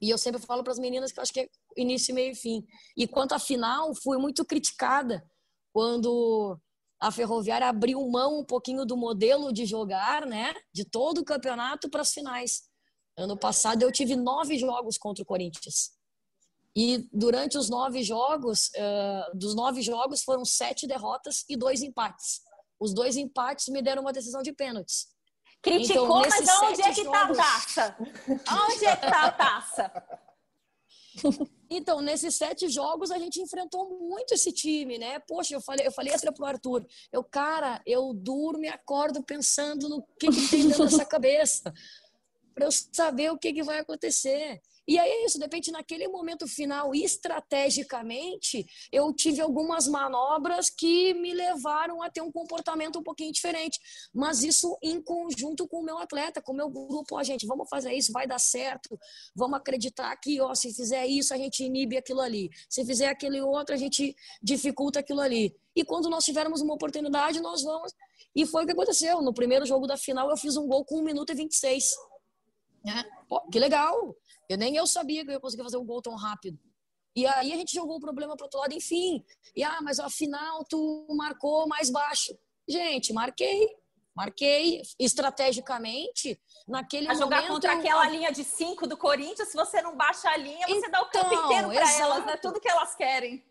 [0.00, 2.34] E eu sempre falo para as meninas que eu acho que é início, meio e
[2.34, 2.64] fim.
[2.96, 5.24] E quanto à final, fui muito criticada
[5.72, 6.58] quando
[7.00, 11.88] a Ferroviária abriu mão um pouquinho do modelo de jogar, né, de todo o campeonato
[11.88, 12.62] para as finais.
[13.16, 15.92] Ano passado eu tive nove jogos contra o Corinthians.
[16.76, 22.40] E durante os nove jogos, uh, dos nove jogos foram sete derrotas e dois empates.
[22.78, 25.08] Os dois empates me deram uma decisão de pênaltis.
[25.60, 27.38] Criticou, então, mas onde é que está jogos...
[27.38, 27.96] a taça?
[28.28, 29.92] Onde é que está a taça?
[31.70, 35.18] Então, nesses sete jogos, a gente enfrentou muito esse time, né?
[35.20, 39.88] Poxa, eu falei, eu falei até pro Arthur, eu, cara, eu durmo e acordo pensando
[39.88, 41.74] no que, que tem dentro dessa cabeça
[42.54, 44.60] para eu saber o que, que vai acontecer.
[44.88, 51.12] E aí é isso, de repente, naquele momento final, estrategicamente, eu tive algumas manobras que
[51.12, 53.78] me levaram a ter um comportamento um pouquinho diferente.
[54.14, 57.16] Mas isso em conjunto com o meu atleta, com o meu grupo.
[57.16, 58.98] Ó, gente, vamos fazer isso, vai dar certo.
[59.36, 62.48] Vamos acreditar que, ó, se fizer isso, a gente inibe aquilo ali.
[62.66, 65.54] Se fizer aquele outro, a gente dificulta aquilo ali.
[65.76, 67.92] E quando nós tivermos uma oportunidade, nós vamos.
[68.34, 69.20] E foi o que aconteceu.
[69.20, 71.90] No primeiro jogo da final, eu fiz um gol com 1 minuto e 26.
[72.82, 73.04] Né?
[73.28, 74.16] Pô, que legal!
[74.48, 76.58] Eu nem eu sabia que eu ia conseguir fazer um gol tão rápido.
[77.14, 79.24] E aí a gente jogou o problema para outro lado, enfim.
[79.54, 82.36] E ah, mas afinal tu marcou mais baixo.
[82.68, 83.68] Gente, marquei.
[84.14, 87.52] Marquei estrategicamente naquele a jogar momento.
[87.52, 90.90] contra aquela linha de cinco do Corinthians, se você não baixa a linha, você então,
[90.90, 92.36] dá o campo então, inteiro para elas, né?
[92.36, 93.44] Tudo que elas querem.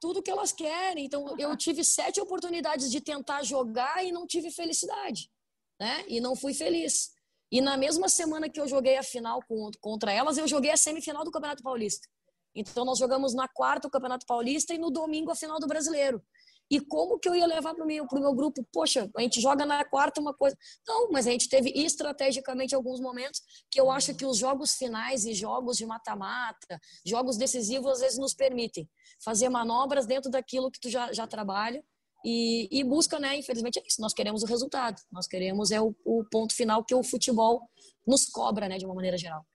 [0.00, 1.04] Tudo que elas querem.
[1.04, 5.30] Então, eu tive sete oportunidades de tentar jogar e não tive felicidade,
[5.78, 6.04] né?
[6.08, 7.12] E não fui feliz.
[7.50, 9.40] E na mesma semana que eu joguei a final
[9.80, 12.06] contra elas, eu joguei a semifinal do Campeonato Paulista.
[12.54, 16.22] Então, nós jogamos na quarta o Campeonato Paulista e no domingo a final do Brasileiro.
[16.70, 18.62] E como que eu ia levar para o meu, meu grupo?
[18.70, 20.56] Poxa, a gente joga na quarta uma coisa.
[20.86, 25.24] Não, mas a gente teve estrategicamente alguns momentos que eu acho que os jogos finais
[25.24, 28.88] e jogos de mata-mata, jogos decisivos, às vezes nos permitem
[29.24, 31.82] fazer manobras dentro daquilo que tu já, já trabalha
[32.24, 33.36] e, e, busca, né?
[33.36, 34.00] Infelizmente é isso.
[34.00, 35.00] Nós queremos o resultado.
[35.10, 37.62] Nós queremos é o, o, ponto final que o futebol
[38.06, 38.76] nos cobra, né?
[38.76, 39.46] De uma maneira geral.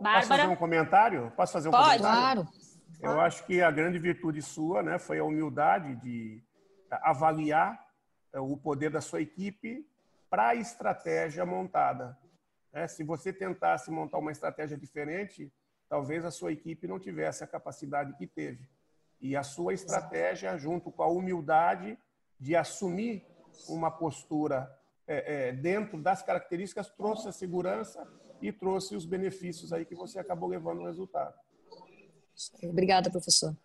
[0.00, 0.20] Bárbara?
[0.20, 1.32] Posso fazer um comentário?
[1.36, 2.44] Posso fazer um Pode, comentário?
[2.44, 2.68] claro.
[3.00, 6.42] Eu acho que a grande virtude sua, né, foi a humildade de
[6.90, 7.78] avaliar
[8.32, 9.86] é, o poder da sua equipe
[10.28, 12.18] para a estratégia montada.
[12.72, 15.52] É, se você tentasse montar uma estratégia diferente,
[15.88, 18.68] talvez a sua equipe não tivesse a capacidade que teve.
[19.20, 21.98] E a sua estratégia, junto com a humildade
[22.38, 23.26] de assumir
[23.68, 24.70] uma postura
[25.06, 28.06] é, é, dentro das características, trouxe a segurança
[28.40, 31.34] e trouxe os benefícios aí que você acabou levando o resultado.
[32.62, 33.56] Obrigada, professor.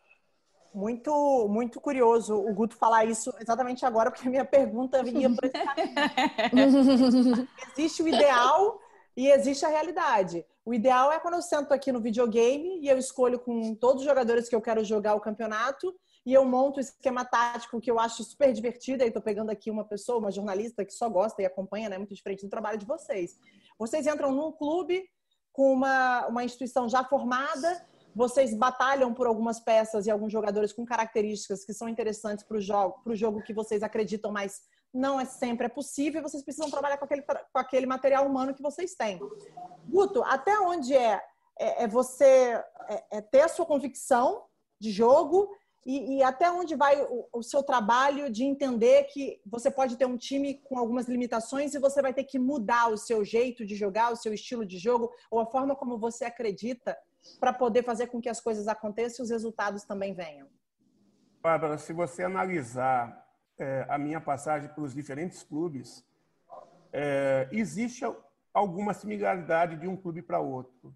[0.73, 5.51] Muito, muito curioso o Guto falar isso exatamente agora, porque a minha pergunta vinha para
[7.77, 8.79] Existe o ideal
[9.15, 10.43] e existe a realidade.
[10.65, 14.07] O ideal é quando eu sento aqui no videogame e eu escolho com todos os
[14.07, 15.93] jogadores que eu quero jogar o campeonato
[16.25, 19.03] e eu monto o esquema tático que eu acho super divertido.
[19.03, 21.97] Aí estou pegando aqui uma pessoa, uma jornalista que só gosta e acompanha, né?
[21.97, 23.37] Muito diferente do trabalho de vocês.
[23.77, 25.03] Vocês entram num clube
[25.51, 30.85] com uma, uma instituição já formada vocês batalham por algumas peças e alguns jogadores com
[30.85, 34.61] características que são interessantes para o jogo, jogo que vocês acreditam, mas
[34.93, 38.61] não é sempre é possível vocês precisam trabalhar com aquele, com aquele material humano que
[38.61, 39.19] vocês têm.
[39.87, 41.21] Guto, até onde é,
[41.59, 44.45] é, é você é, é ter a sua convicção
[44.79, 45.49] de jogo
[45.85, 50.05] e, e até onde vai o, o, seu trabalho de entender que você pode ter
[50.05, 53.75] um time com algumas limitações e você vai ter que mudar o seu jeito de
[53.75, 56.97] jogar, o seu estilo de jogo ou a forma como você acredita
[57.39, 60.47] para poder fazer com que as coisas aconteçam e os resultados também venham?
[61.41, 63.22] Bárbara, se você analisar
[63.63, 66.05] é, a minha passagem pelos diferentes clubes,
[66.91, 68.03] é, existe
[68.53, 70.93] alguma similaridade de um clube para outro,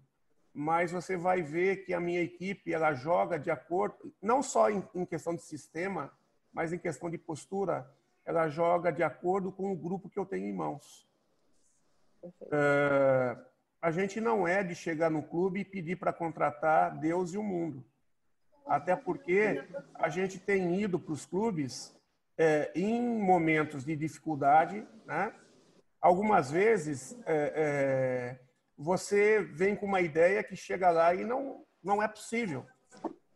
[0.52, 4.86] mas você vai ver que a minha equipe ela joga de acordo, não só em,
[4.94, 6.12] em questão de sistema,
[6.52, 7.90] mas em questão de postura,
[8.24, 11.08] ela joga de acordo com o grupo que eu tenho em mãos.
[12.52, 13.36] É,
[13.80, 17.42] a gente não é de chegar no clube e pedir para contratar Deus e o
[17.42, 17.82] mundo.
[18.66, 21.97] Até porque a gente tem ido para os clubes
[22.38, 25.34] é, em momentos de dificuldade, né?
[26.00, 28.40] Algumas vezes é, é,
[28.76, 32.64] você vem com uma ideia que chega lá e não, não é possível.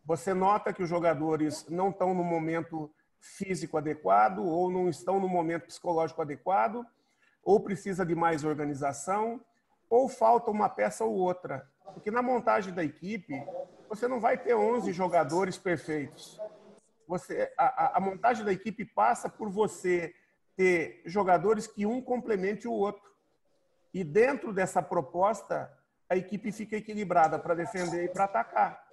[0.05, 5.29] Você nota que os jogadores não estão no momento físico adequado ou não estão no
[5.29, 6.87] momento psicológico adequado
[7.43, 9.41] ou precisa de mais organização
[9.91, 11.69] ou falta uma peça ou outra.
[11.93, 13.35] Porque na montagem da equipe,
[13.89, 16.41] você não vai ter 11 jogadores perfeitos.
[17.07, 20.15] Você, a, a, montagem da equipe passa por você
[20.57, 23.11] ter jogadores que um complemente o outro.
[23.93, 25.71] E dentro dessa proposta,
[26.09, 28.89] a equipe fica equilibrada para defender e para atacar.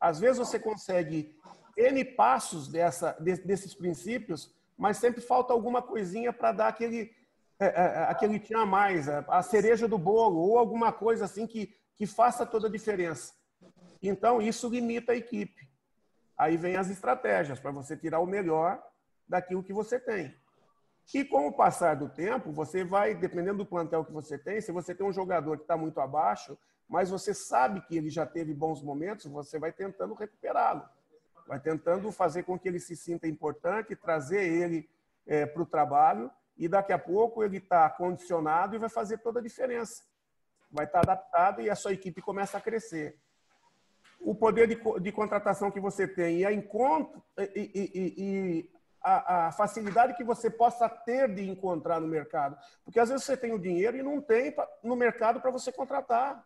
[0.00, 1.36] Às vezes você consegue
[1.76, 7.14] N passos dessa, desses princípios, mas sempre falta alguma coisinha para dar aquele
[7.58, 11.74] é, é, é, aquele tinha mais, a cereja do bolo, ou alguma coisa assim que,
[11.94, 13.32] que faça toda a diferença.
[14.02, 15.63] Então, isso limita a equipe.
[16.36, 18.82] Aí vem as estratégias para você tirar o melhor
[19.28, 20.34] daquilo que você tem.
[21.12, 24.72] E com o passar do tempo, você vai, dependendo do plantel que você tem, se
[24.72, 26.58] você tem um jogador que está muito abaixo,
[26.88, 30.82] mas você sabe que ele já teve bons momentos, você vai tentando recuperá-lo.
[31.46, 34.88] Vai tentando fazer com que ele se sinta importante, trazer ele
[35.26, 39.40] é, para o trabalho e daqui a pouco ele está condicionado e vai fazer toda
[39.40, 40.02] a diferença.
[40.70, 43.18] Vai estar tá adaptado e a sua equipe começa a crescer.
[44.24, 48.70] O poder de, de contratação que você tem e a, encontro, e, e, e
[49.02, 52.56] a, a, facilidade que você possa ter de encontrar no mercado.
[52.82, 56.42] Porque às vezes você tem o dinheiro e não tem no mercado para você contratar.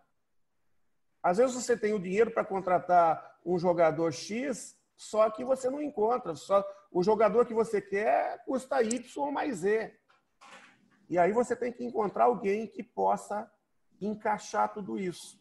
[1.22, 5.81] Às vezes você tem o dinheiro para contratar um jogador X, só que você não
[5.81, 6.35] encontra.
[6.35, 9.97] Só o jogador que você quer custa Y mais Z.
[11.09, 13.51] E aí você tem que encontrar alguém que possa
[14.01, 15.38] encaixar tudo isso.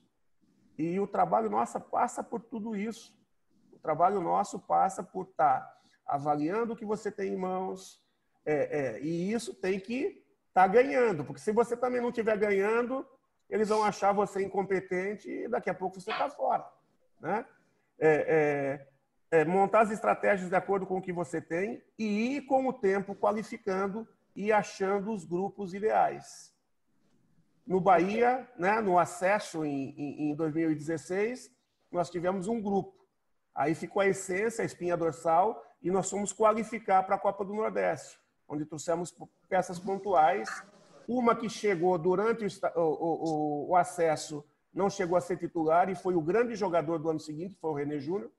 [0.77, 3.15] E o trabalho nosso passa por tudo isso.
[3.71, 8.05] O trabalho nosso passa por estar avaliando o que você tem em mãos,
[8.45, 12.37] É, é, e isso tem que estar tá ganhando, porque se você também não estiver
[12.37, 13.05] ganhando,
[13.49, 16.65] eles vão achar você incompetente e daqui a pouco você está fora.
[17.19, 17.45] Né?
[17.99, 18.87] É,
[19.31, 22.67] é, é, montar as estratégias de acordo com o que você tem e ir com
[22.67, 26.53] o tempo qualificando e achando os grupos ideais.
[27.67, 31.51] No Bahia, né, no acesso em, em, em 2016,
[31.91, 32.95] nós tivemos um grupo.
[33.53, 37.53] Aí ficou a essência, a espinha dorsal, e nós fomos qualificar para a Copa do
[37.53, 39.13] Nordeste, onde trouxemos
[39.49, 40.63] peças pontuais.
[41.07, 46.15] Uma que chegou durante o, o, o, acesso, não chegou a ser titular e foi
[46.15, 48.31] o grande jogador do ano seguinte, foi o René Júnior,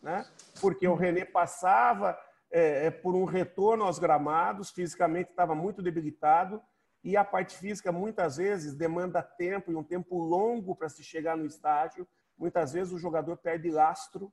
[0.00, 0.24] né?
[0.60, 2.16] porque o René passava
[2.50, 6.62] é, é, por um retorno aos gramados, fisicamente estava muito debilitado,
[7.02, 11.36] e a parte física muitas vezes demanda tempo e um tempo longo para se chegar
[11.36, 12.06] no estágio.
[12.36, 14.32] Muitas vezes o jogador perde lastro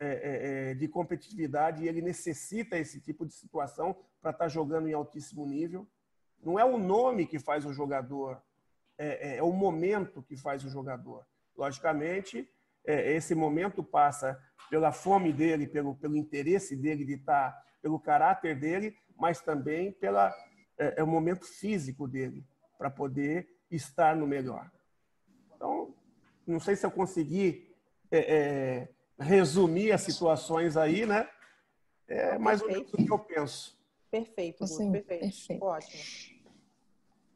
[0.00, 4.48] é, é, é, de competitividade e ele necessita esse tipo de situação para estar tá
[4.48, 5.88] jogando em altíssimo nível.
[6.42, 8.40] Não é o nome que faz o jogador,
[8.96, 11.26] é, é, é o momento que faz o jogador.
[11.56, 12.48] Logicamente,
[12.86, 14.38] é, esse momento passa
[14.70, 19.90] pela fome dele, pelo, pelo interesse dele de estar, tá, pelo caráter dele, mas também
[19.92, 20.32] pela
[20.78, 22.44] é, é o momento físico dele
[22.78, 24.70] para poder estar no melhor.
[25.54, 25.94] Então,
[26.46, 27.74] não sei se eu consegui
[28.10, 31.28] é, é, resumir as situações aí, né?
[32.06, 33.76] É mais ou menos o que eu penso.
[34.10, 35.20] Perfeito, Sim, perfeito.
[35.20, 35.62] perfeito.
[35.62, 36.38] Ótimo.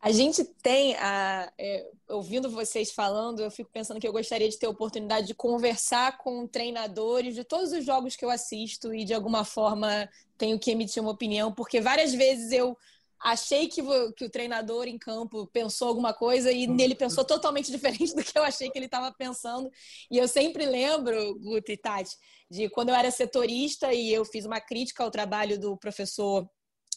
[0.00, 4.58] A gente tem, a, é, ouvindo vocês falando, eu fico pensando que eu gostaria de
[4.58, 9.04] ter a oportunidade de conversar com treinadores de todos os jogos que eu assisto e
[9.04, 12.76] de alguma forma tenho que emitir uma opinião, porque várias vezes eu
[13.22, 13.82] achei que,
[14.16, 18.36] que o treinador em campo pensou alguma coisa e ele pensou totalmente diferente do que
[18.36, 19.70] eu achei que ele estava pensando.
[20.10, 22.16] E eu sempre lembro, Guto e Tati,
[22.50, 26.48] de quando eu era setorista e eu fiz uma crítica ao trabalho do professor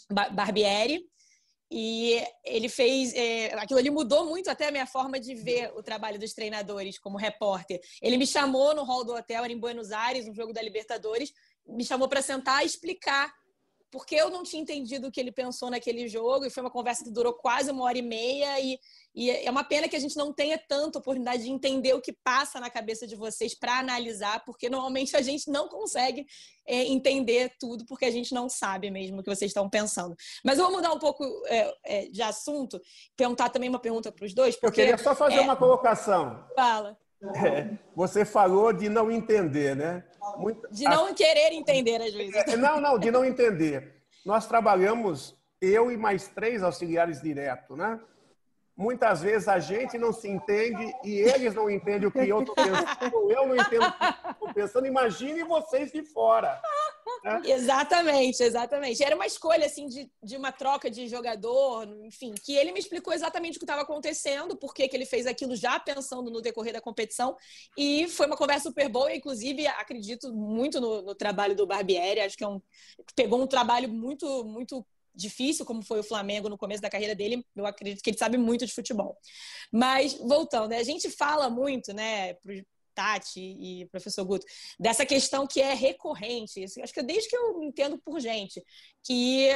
[0.09, 1.05] Barbieri.
[1.71, 3.11] E ele fez.
[3.15, 6.99] É, aquilo ali mudou muito até a minha forma de ver o trabalho dos treinadores
[6.99, 7.79] como repórter.
[8.01, 11.33] Ele me chamou no hall do hotel, era em Buenos Aires, um jogo da Libertadores,
[11.67, 13.33] me chamou para sentar e explicar
[13.95, 17.01] porque eu não tinha entendido o que ele pensou naquele jogo, e foi uma conversa
[17.01, 18.77] que durou quase uma hora e meia, e,
[19.15, 22.11] e é uma pena que a gente não tenha tanta oportunidade de entender o que
[22.11, 26.27] passa na cabeça de vocês para analisar, porque normalmente a gente não consegue
[26.67, 30.13] é, entender tudo, porque a gente não sabe mesmo o que vocês estão pensando.
[30.43, 32.77] Mas eu vou mudar um pouco é, é, de assunto,
[33.15, 34.57] perguntar também uma pergunta para os dois.
[34.57, 36.45] Porque, eu queria só fazer é uma colocação.
[36.53, 36.97] Fala.
[37.33, 40.03] É, você falou de não entender, né?
[40.37, 40.67] Muito...
[40.71, 42.35] De não querer entender, às vezes.
[42.35, 43.95] É, não, não, de não entender.
[44.25, 47.99] Nós trabalhamos, eu e mais três auxiliares direto, né?
[48.77, 52.55] Muitas vezes a gente não se entende e eles não entendem o que eu estou
[52.55, 54.85] pensando, eu não entendo o que estou pensando.
[54.85, 56.61] Imagine vocês de fora.
[57.23, 57.41] Né?
[57.45, 59.03] Exatamente, exatamente.
[59.03, 63.13] Era uma escolha assim de, de uma troca de jogador, enfim, que ele me explicou
[63.13, 66.81] exatamente o que estava acontecendo, por que ele fez aquilo já pensando no decorrer da
[66.81, 67.35] competição.
[67.77, 72.37] E foi uma conversa super boa, inclusive acredito muito no, no trabalho do Barbieri, acho
[72.37, 72.61] que é um,
[73.15, 74.85] pegou um trabalho muito, muito
[75.15, 78.37] difícil, como foi o Flamengo no começo da carreira dele, eu acredito que ele sabe
[78.37, 79.17] muito de futebol.
[79.71, 82.35] Mas, voltando, né, a gente fala muito, né,
[82.95, 84.45] Tati e professor Guto,
[84.79, 86.63] dessa questão que é recorrente.
[86.81, 88.63] Acho que desde que eu entendo por gente,
[89.03, 89.49] que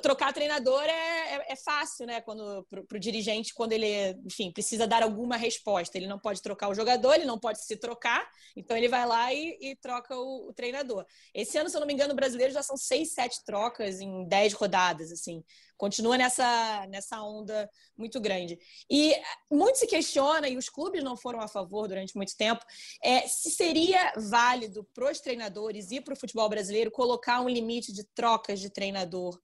[0.00, 2.20] trocar treinador é, é, é, fácil, né?
[2.20, 6.68] Quando para o dirigente, quando ele, enfim, precisa dar alguma resposta, ele não pode trocar
[6.68, 10.48] o jogador, ele não pode se trocar, então ele vai lá e, e troca o,
[10.48, 11.04] o, treinador.
[11.34, 14.26] Esse ano, se eu não me engano, o brasileiro já são seis, sete trocas em
[14.28, 15.42] dez rodadas, assim.
[15.76, 18.58] Continua nessa nessa onda muito grande.
[18.88, 19.14] E
[19.50, 22.64] muito se questiona e os clubes não foram a favor durante muito tempo,
[23.02, 27.92] é se seria válido para os treinadores e para o futebol brasileiro colocar um limite
[27.92, 29.40] de trocas de treinador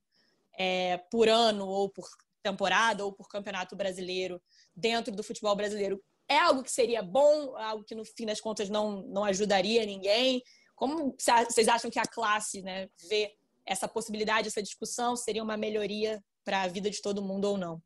[0.59, 2.09] é, por ano ou por
[2.42, 4.42] temporada ou por campeonato brasileiro
[4.74, 8.68] dentro do futebol brasileiro é algo que seria bom, algo que no fim das contas
[8.68, 10.42] não, não ajudaria ninguém?
[10.74, 11.16] Como
[11.48, 13.34] vocês acham que a classe né, vê
[13.64, 15.16] essa possibilidade, essa discussão?
[15.16, 17.82] Seria uma melhoria para a vida de todo mundo ou não?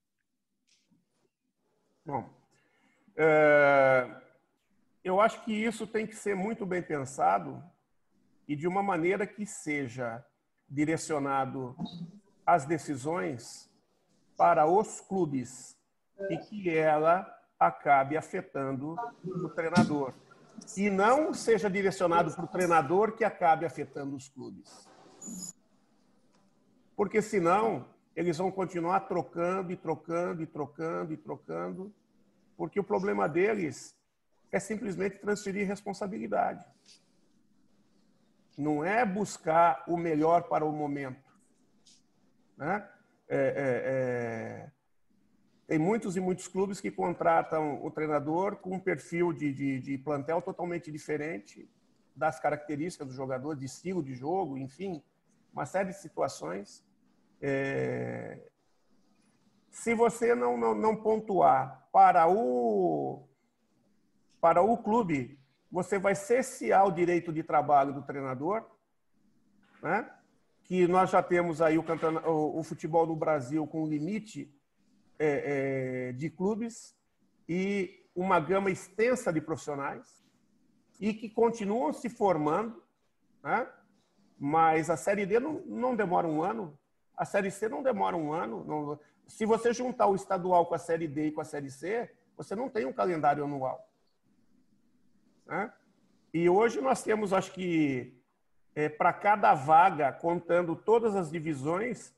[2.05, 2.29] Bom,
[3.17, 4.11] é,
[5.05, 7.63] eu acho que isso tem que ser muito bem pensado
[8.49, 10.25] e de uma maneira que seja
[10.69, 11.77] direcionado
[12.45, 13.71] as decisões
[14.37, 15.77] para os clubes
[16.31, 17.27] e que ela
[17.59, 20.15] acabe afetando o treinador.
[20.77, 24.89] E não seja direcionado para o treinador que acabe afetando os clubes.
[26.97, 31.93] Porque senão eles vão continuar trocando e trocando e trocando e trocando,
[32.57, 33.97] porque o problema deles
[34.51, 36.65] é simplesmente transferir responsabilidade.
[38.59, 41.32] não é buscar o melhor para o momento.
[42.57, 42.89] Né?
[43.29, 44.71] É, é, é...
[45.67, 49.99] Tem muitos e muitos clubes que contratam o treinador com um perfil de, de, de
[49.99, 51.69] plantel totalmente diferente
[52.15, 55.03] das características do jogador, de estilo de jogo, enfim,
[55.53, 56.85] uma série de situações.
[57.41, 58.39] É...
[59.71, 63.27] Se você não, não, não pontuar para o,
[64.41, 65.39] para o clube
[65.73, 68.63] você vai cessear o direito de trabalho do treinador,
[69.83, 70.09] né?
[70.65, 71.85] Que nós já temos aí o,
[72.27, 74.53] o, o futebol no Brasil com limite
[75.19, 76.97] é, é, de clubes
[77.49, 80.23] e uma gama extensa de profissionais
[81.01, 82.83] e que continuam se formando,
[83.43, 83.69] né?
[84.39, 86.79] mas a Série D não, não demora um ano,
[87.17, 88.65] a Série C não demora um ano.
[88.65, 89.01] Não...
[89.27, 92.55] se você juntar o estadual com a Série D e com a Série C, você
[92.55, 93.89] não tem um calendário anual.
[95.47, 95.73] Né?
[96.33, 98.21] E hoje nós temos, acho que,
[98.75, 102.13] é, para cada vaga, contando todas as divisões,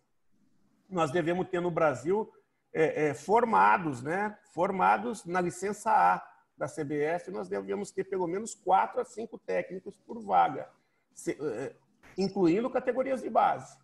[0.89, 2.33] nós devemos ter no Brasil
[2.73, 4.37] é, é, formados, né?
[4.53, 9.97] Formados na licença A da CBF, nós devemos ter pelo menos quatro a cinco técnicos
[10.07, 10.69] por vaga,
[11.13, 11.75] se, é,
[12.17, 13.77] incluindo categorias de base,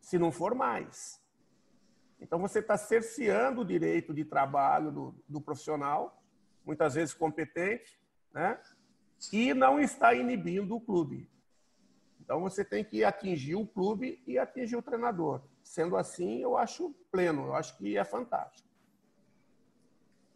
[0.00, 1.20] se não for mais.
[2.20, 6.20] Então você está cerceando o direito de trabalho do, do profissional,
[6.64, 8.00] muitas vezes competente,
[8.32, 8.58] né?
[9.32, 11.30] e não está inibindo o clube.
[12.28, 15.40] Então você tem que atingir o clube e atingir o treinador.
[15.62, 18.68] Sendo assim, eu acho pleno, eu acho que é fantástico.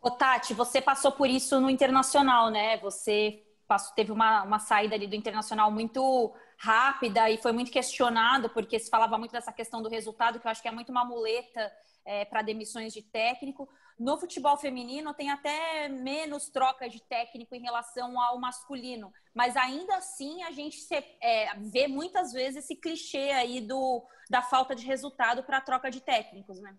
[0.00, 2.78] Ô, Tati, você passou por isso no Internacional, né?
[2.78, 8.48] Você passou, teve uma, uma saída ali do Internacional muito rápida e foi muito questionado,
[8.48, 11.04] porque se falava muito dessa questão do resultado, que eu acho que é muito uma
[11.04, 11.72] muleta
[12.04, 13.68] é, para demissões de técnico.
[13.98, 19.96] No futebol feminino tem até menos troca de técnico em relação ao masculino, mas ainda
[19.96, 24.00] assim a gente se, é, vê muitas vezes esse clichê aí do,
[24.30, 26.76] da falta de resultado para a troca de técnicos, né?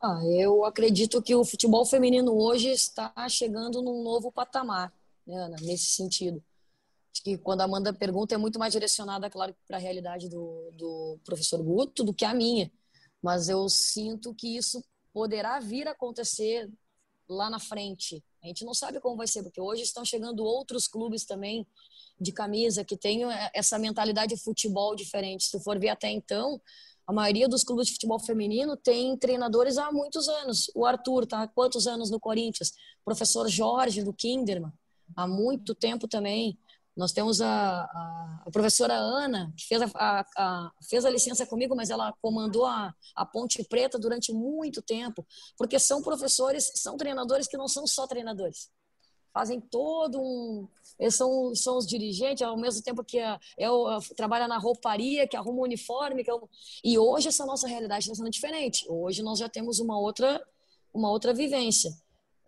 [0.00, 4.92] Ah, eu acredito que o futebol feminino hoje está chegando num novo patamar,
[5.26, 6.40] né, Ana, nesse sentido.
[7.16, 10.70] Acho que quando a Amanda pergunta é muito mais direcionada, claro, para a realidade do,
[10.74, 12.70] do professor Guto do que a minha.
[13.22, 16.70] Mas eu sinto que isso poderá vir a acontecer
[17.26, 18.22] lá na frente.
[18.44, 21.66] A gente não sabe como vai ser, porque hoje estão chegando outros clubes também
[22.20, 23.22] de camisa que têm
[23.54, 25.44] essa mentalidade de futebol diferente.
[25.44, 26.60] Se for ver até então,
[27.06, 30.70] a maioria dos clubes de futebol feminino tem treinadores há muitos anos.
[30.74, 32.72] O Arthur está há quantos anos no Corinthians?
[33.00, 34.70] O professor Jorge do Kinderman,
[35.16, 36.58] há muito tempo também.
[36.96, 41.76] Nós temos a, a, a professora Ana, que fez a, a, fez a licença comigo,
[41.76, 45.26] mas ela comandou a, a Ponte Preta durante muito tempo,
[45.58, 48.70] porque são professores, são treinadores que não são só treinadores.
[49.36, 50.66] Fazem todo um.
[50.98, 53.68] Eles são, são os dirigentes, ao mesmo tempo que é, é,
[54.16, 56.24] trabalha na rouparia, que arruma o uniforme.
[56.24, 56.34] Que é
[56.82, 58.86] e hoje essa nossa realidade está sendo diferente.
[58.88, 60.42] Hoje nós já temos uma outra,
[60.94, 61.90] uma outra vivência.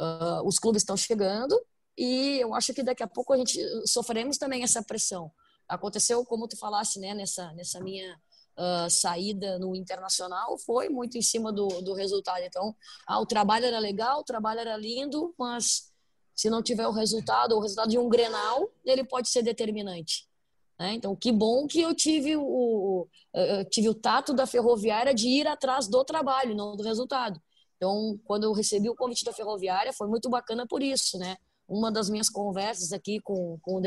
[0.00, 1.60] Uh, os clubes estão chegando,
[1.98, 5.32] e eu acho que daqui a pouco a gente sofremos também essa pressão.
[5.68, 8.14] Aconteceu, como tu falaste, né, nessa, nessa minha
[8.56, 12.40] uh, saída no internacional, foi muito em cima do, do resultado.
[12.44, 12.74] Então,
[13.04, 15.92] ah, o trabalho era legal, o trabalho era lindo, mas
[16.36, 20.28] se não tiver o resultado, o resultado de um grenal, ele pode ser determinante.
[20.78, 20.94] Né?
[20.94, 25.48] Então, que bom que eu tive o, eu tive o tato da ferroviária de ir
[25.48, 27.42] atrás do trabalho, não do resultado.
[27.76, 31.36] Então, quando eu recebi o convite da ferroviária, foi muito bacana por isso, né?
[31.68, 33.82] Uma das minhas conversas aqui com, com, o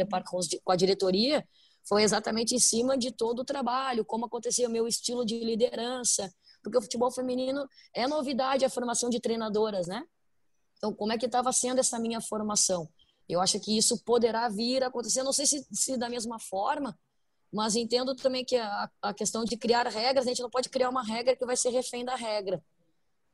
[0.64, 1.46] com a diretoria
[1.84, 6.32] foi exatamente em cima de todo o trabalho, como acontecia o meu estilo de liderança,
[6.62, 10.06] porque o futebol feminino é novidade a formação de treinadoras, né?
[10.78, 12.88] Então, como é que estava sendo essa minha formação?
[13.28, 16.98] Eu acho que isso poderá vir a acontecer, não sei se, se da mesma forma,
[17.52, 20.90] mas entendo também que a, a questão de criar regras, a gente não pode criar
[20.90, 22.64] uma regra que vai ser refém da regra.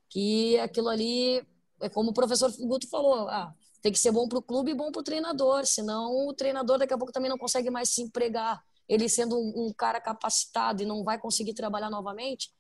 [0.10, 1.46] Que aquilo ali,
[1.82, 4.76] é como o professor Guto falou, ah, tem que ser bom para o clube e
[4.76, 8.02] bom para o treinador, senão o treinador daqui a pouco também não consegue mais se
[8.02, 8.64] empregar.
[8.88, 12.52] Ele sendo um, um cara capacitado e não vai conseguir trabalhar novamente.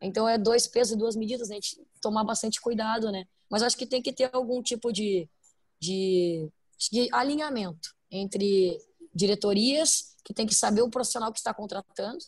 [0.00, 1.56] Então é dois pesos e duas medidas, né?
[1.56, 3.26] a gente tomar bastante cuidado, né?
[3.50, 5.28] Mas acho que tem que ter algum tipo de,
[5.78, 6.48] de,
[6.90, 8.78] de alinhamento entre
[9.14, 12.18] diretorias, que tem que saber o profissional que está contratando,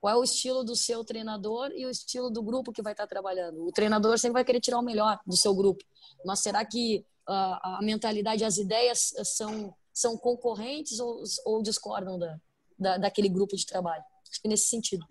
[0.00, 3.06] qual é o estilo do seu treinador e o estilo do grupo que vai estar
[3.06, 3.66] trabalhando.
[3.66, 5.84] O treinador sempre vai querer tirar o melhor do seu grupo,
[6.24, 12.36] mas será que a, a mentalidade, as ideias são, são concorrentes ou, ou discordam da,
[12.78, 14.04] da, daquele grupo de trabalho.
[14.30, 15.04] Acho que nesse sentido.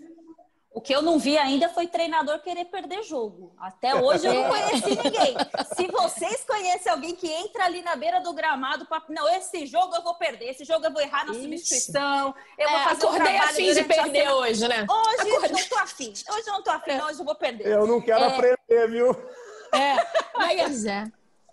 [0.76, 3.56] O que eu não vi ainda foi treinador querer perder jogo.
[3.58, 5.36] Até hoje eu não conheci ninguém.
[5.74, 9.02] Se vocês conhecem alguém que entra ali na beira do gramado, pra...
[9.08, 11.44] não, esse jogo eu vou perder, esse jogo eu vou errar na Isso.
[11.44, 14.86] substituição, eu vou é, fazer acordei um afim de perder hoje, né?
[14.90, 15.50] Hoje acordei.
[15.50, 16.10] eu não tô afim.
[16.10, 17.68] Hoje eu não tô afim, hoje eu vou perder.
[17.68, 18.28] Eu não quero é.
[18.28, 19.12] aprender, viu?
[19.74, 19.96] É,
[20.38, 21.10] mas é.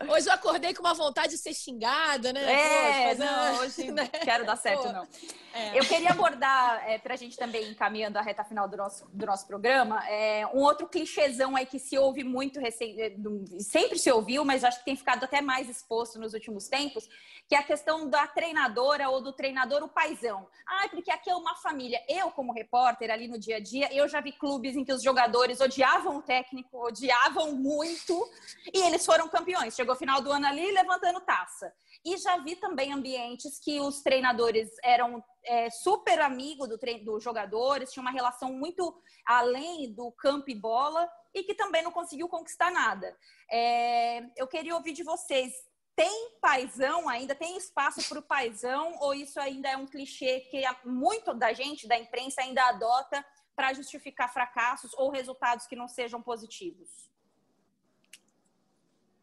[0.08, 3.10] Hoje eu acordei com uma vontade de ser xingada, né?
[3.10, 4.92] É, não, hoje não quero dar certo, Pô.
[4.92, 5.06] não.
[5.54, 5.78] É.
[5.78, 9.26] Eu queria abordar, é, para a gente também encaminhando a reta final do nosso, do
[9.26, 13.14] nosso programa, é, um outro clichêzão aí que se ouve muito, recém, é,
[13.58, 17.06] sempre se ouviu, mas acho que tem ficado até mais exposto nos últimos tempos,
[17.46, 20.46] que é a questão da treinadora ou do treinador, o paizão.
[20.66, 22.02] Ah, porque aqui é uma família.
[22.08, 25.02] Eu, como repórter, ali no dia a dia, eu já vi clubes em que os
[25.02, 28.30] jogadores odiavam o técnico, odiavam muito,
[28.72, 29.74] e eles foram campeões.
[29.74, 31.72] Chegou o final do ano ali levantando taça.
[32.04, 37.92] E já vi também ambientes que os treinadores eram é, super amigo do dos jogadores,
[37.92, 38.94] tinha uma relação muito
[39.26, 43.16] além do campo e bola e que também não conseguiu conquistar nada.
[43.50, 45.52] É, eu queria ouvir de vocês.
[45.94, 47.34] Tem paisão ainda?
[47.34, 48.96] Tem espaço para o paisão?
[49.00, 53.24] Ou isso ainda é um clichê que muito da gente, da imprensa, ainda adota
[53.54, 57.11] para justificar fracassos ou resultados que não sejam positivos?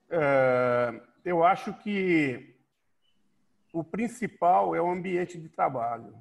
[0.10, 2.56] É, eu acho que
[3.72, 6.16] o principal é o ambiente de trabalho.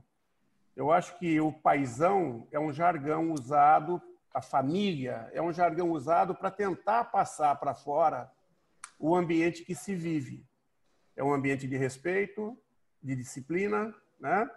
[0.77, 4.01] Eu acho que o paisão é um jargão usado,
[4.33, 8.31] a família é um jargão usado para tentar passar para fora
[8.99, 10.45] o ambiente que se vive.
[11.17, 12.57] É um ambiente de respeito,
[13.03, 14.49] de disciplina, né?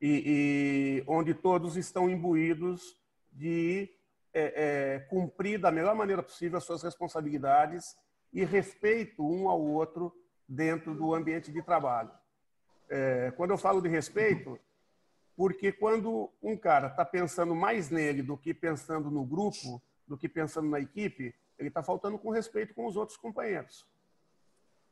[0.00, 2.98] E, e onde todos estão imbuídos
[3.30, 3.94] de
[4.32, 7.96] é, é, cumprir da melhor maneira possível as suas responsabilidades
[8.32, 10.12] e respeito um ao outro
[10.48, 12.10] dentro do ambiente de trabalho.
[12.88, 14.58] É, quando eu falo de respeito,
[15.36, 20.28] porque quando um cara está pensando mais nele do que pensando no grupo, do que
[20.28, 23.86] pensando na equipe, ele está faltando com respeito com os outros companheiros.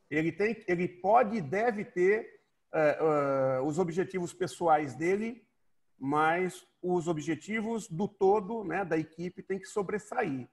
[0.09, 2.41] Ele, tem, ele pode e deve ter
[2.73, 5.45] uh, uh, os objetivos pessoais dele,
[5.97, 10.47] mas os objetivos do todo, né, da equipe, tem que sobressair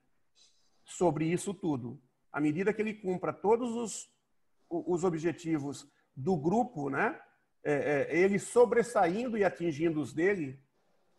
[0.83, 1.99] sobre isso tudo.
[2.31, 4.09] À medida que ele cumpra todos os,
[4.69, 7.19] os objetivos do grupo, né,
[7.63, 10.59] é, é, ele sobressaindo e atingindo os dele,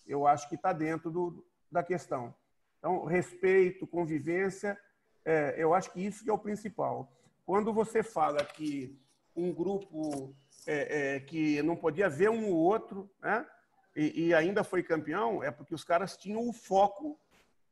[0.06, 2.34] eu acho que está dentro do, da questão.
[2.78, 4.78] Então, respeito, convivência,
[5.24, 7.12] é, eu acho que isso que é o principal.
[7.44, 8.98] Quando você fala que
[9.34, 10.34] um grupo
[10.66, 13.46] é, é que não podia ver um ou outro, né?
[13.94, 17.18] E, e, ainda foi campeão, é porque os caras tinham o foco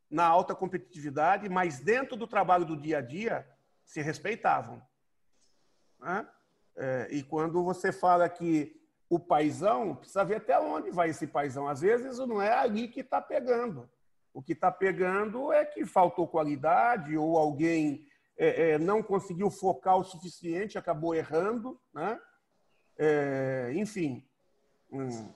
[0.09, 3.47] na alta competitividade, mas dentro do trabalho do dia a dia
[3.83, 4.81] se respeitavam.
[5.99, 6.27] Né?
[6.75, 8.75] É, e quando você fala que
[9.09, 11.67] o paizão, precisa ver até onde vai esse paizão.
[11.67, 13.89] Às vezes não é ali que está pegando.
[14.33, 18.05] O que está pegando é que faltou qualidade ou alguém
[18.37, 22.19] é, é, não conseguiu focar o suficiente, acabou errando, né?
[22.99, 24.27] É, enfim,
[24.91, 25.33] hum.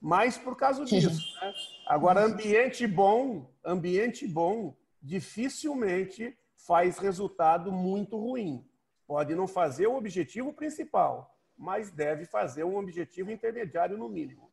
[0.00, 1.34] Mais por causa disso.
[1.40, 1.54] Né?
[1.86, 8.66] Agora, ambiente bom, ambiente bom, dificilmente faz resultado muito ruim.
[9.06, 14.50] Pode não fazer o objetivo principal, mas deve fazer um objetivo intermediário no mínimo.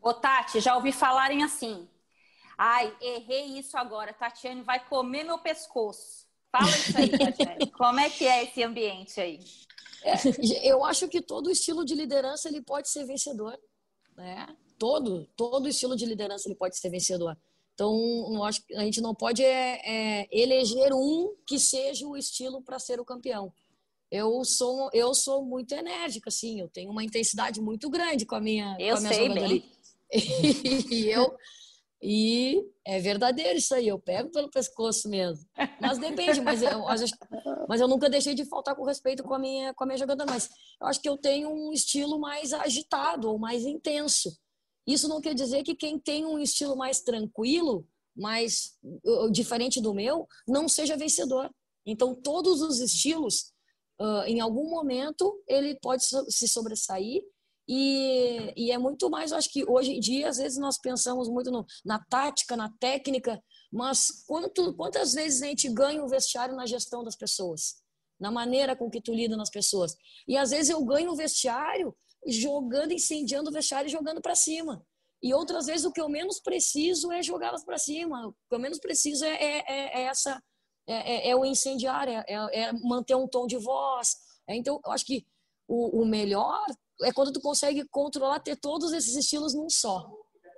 [0.00, 1.88] Ô, Tati, já ouvi falarem assim.
[2.56, 4.12] Ai, errei isso agora.
[4.12, 6.26] Tatiane vai comer meu pescoço.
[6.52, 7.70] Fala isso aí, Tatiane.
[7.72, 9.40] Como é que é esse ambiente aí?
[10.04, 13.58] É, eu acho que todo estilo de liderança ele pode ser vencedor,
[14.16, 14.46] né?
[14.78, 17.36] Todo, todo estilo de liderança ele pode ser vencedor.
[17.74, 17.92] Então,
[18.32, 22.62] eu acho que a gente não pode é, é, eleger um que seja o estilo
[22.62, 23.52] para ser o campeão
[24.14, 28.40] eu sou eu sou muito enérgica, assim, eu tenho uma intensidade muito grande com a
[28.40, 29.44] minha, eu com a minha sei bem.
[29.44, 29.64] ali.
[30.90, 31.36] e eu
[32.06, 35.42] e é verdadeiro isso aí, eu pego pelo pescoço mesmo.
[35.80, 36.84] Mas depende, mas eu,
[37.66, 40.30] mas eu nunca deixei de faltar com respeito com a minha com a minha jogadora,
[40.30, 44.38] mas eu acho que eu tenho um estilo mais agitado ou mais intenso.
[44.86, 48.74] Isso não quer dizer que quem tem um estilo mais tranquilo, mais
[49.32, 51.50] diferente do meu, não seja vencedor.
[51.86, 53.54] Então todos os estilos
[54.26, 57.22] em algum momento ele pode se sobressair
[57.68, 61.50] e, e, é muito mais, acho que hoje em dia, às vezes nós pensamos muito
[61.50, 63.42] no, na tática, na técnica,
[63.72, 67.76] mas quanto, quantas vezes a gente ganha o vestiário na gestão das pessoas?
[68.20, 69.96] Na maneira com que tu lida nas pessoas.
[70.28, 71.94] E às vezes eu ganho o vestiário
[72.26, 74.84] jogando, incendiando o vestiário e jogando para cima.
[75.22, 78.28] E outras vezes o que eu menos preciso é jogá-las para cima.
[78.28, 80.40] O que eu menos preciso é, é, é, é essa
[80.86, 84.16] é, é, é o incendiar, é, é, é, manter um tom de voz.
[84.48, 85.26] Então, eu acho que
[85.66, 86.66] o, o, melhor
[87.02, 90.08] é quando tu consegue controlar, ter todos esses estilos num só.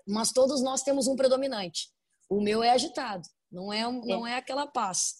[0.07, 1.89] Mas todos nós temos um predominante.
[2.29, 5.15] O meu é agitado, não é, não é aquela paz.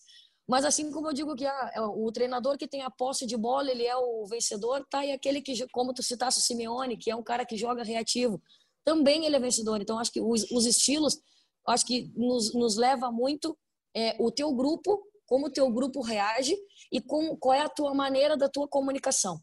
[0.49, 3.37] Mas assim como eu digo que ah, é o treinador que tem a posse de
[3.37, 5.05] bola, ele é o vencedor, tá?
[5.05, 8.41] E aquele que, como tu citasse o Simeone, que é um cara que joga reativo,
[8.85, 9.81] também ele é vencedor.
[9.81, 11.19] Então, acho que os, os estilos,
[11.67, 13.59] acho que nos, nos leva muito
[13.95, 16.57] é, o teu grupo, como o teu grupo reage
[16.93, 19.41] e com, qual é a tua maneira da tua comunicação.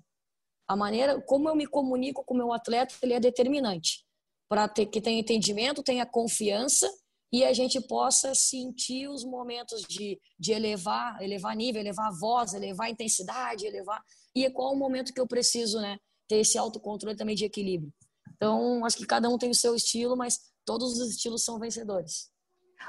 [0.68, 4.06] A maneira como eu me comunico com o meu atleta, ele é determinante.
[4.50, 6.90] Para que tenha entendimento, tenha confiança
[7.32, 12.92] e a gente possa sentir os momentos de, de elevar, elevar nível, elevar voz, elevar
[12.92, 14.02] intensidade, elevar.
[14.36, 15.98] E é qual o momento que eu preciso, né?
[16.28, 17.92] Ter esse autocontrole também de equilíbrio.
[18.36, 22.32] Então, acho que cada um tem o seu estilo, mas todos os estilos são vencedores.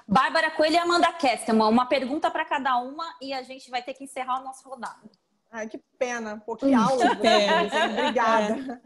[0.07, 3.95] Bárbara Coelho e Amanda Kesterman, uma pergunta para cada uma e a gente vai ter
[3.95, 5.11] que encerrar o nosso rodado.
[5.55, 6.43] Ai, que pena.
[6.45, 7.13] Pô, que aula.
[7.13, 8.83] Obrigada.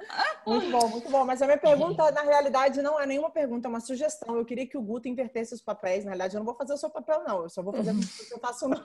[0.46, 1.24] Muito bom, muito bom.
[1.24, 4.36] Mas a minha pergunta, na realidade, não é nenhuma pergunta, é uma sugestão.
[4.36, 6.04] Eu queria que o Guto invertesse os papéis.
[6.04, 7.44] Na realidade, eu não vou fazer o seu papel, não.
[7.44, 8.82] Eu só vou fazer o que eu faço o nosso.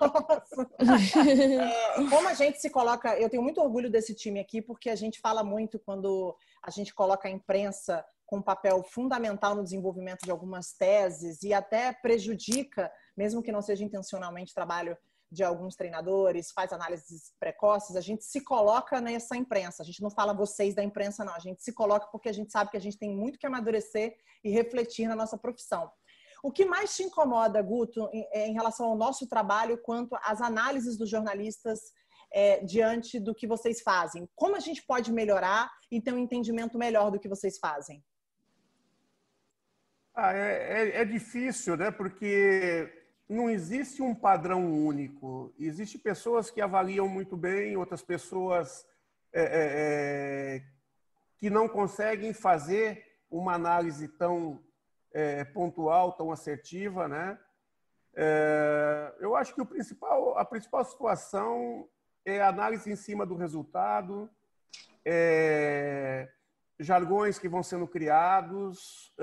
[1.94, 3.20] É, como a gente se coloca...
[3.20, 6.94] Eu tenho muito orgulho desse time aqui, porque a gente fala muito quando a gente
[6.94, 12.90] coloca a imprensa com um papel fundamental no desenvolvimento de algumas teses e até prejudica,
[13.18, 14.98] mesmo que não seja intencionalmente, trabalho
[15.34, 19.82] de alguns treinadores, faz análises precoces, a gente se coloca nessa imprensa.
[19.82, 21.34] A gente não fala vocês da imprensa, não.
[21.34, 24.16] A gente se coloca porque a gente sabe que a gente tem muito que amadurecer
[24.44, 25.92] e refletir na nossa profissão.
[26.44, 30.98] O que mais te incomoda, Guto, em, é, relação ao nosso trabalho quanto às análises
[30.98, 31.80] dos jornalistas
[32.32, 34.30] é, diante do que vocês fazem?
[34.36, 38.04] Como a gente pode melhorar e ter um entendimento melhor do que vocês fazem?
[40.14, 41.90] Ah, é, é, é difícil, né?
[41.90, 45.54] Porque não existe um padrão único.
[45.58, 48.86] Existem pessoas que avaliam muito bem, outras pessoas
[49.32, 49.48] é, é,
[50.58, 50.64] é,
[51.38, 54.64] que não conseguem fazer uma análise tão
[55.12, 57.40] é, pontual, tão assertiva, né?
[58.16, 61.90] É, eu acho que o principal, a principal situação
[62.24, 64.30] é a análise em cima do resultado,
[65.04, 66.32] é,
[66.80, 69.14] jargões que vão sendo criados,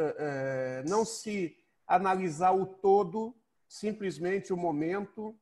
[0.89, 3.35] não se analisar o todo
[3.71, 5.33] simplesmente o momento,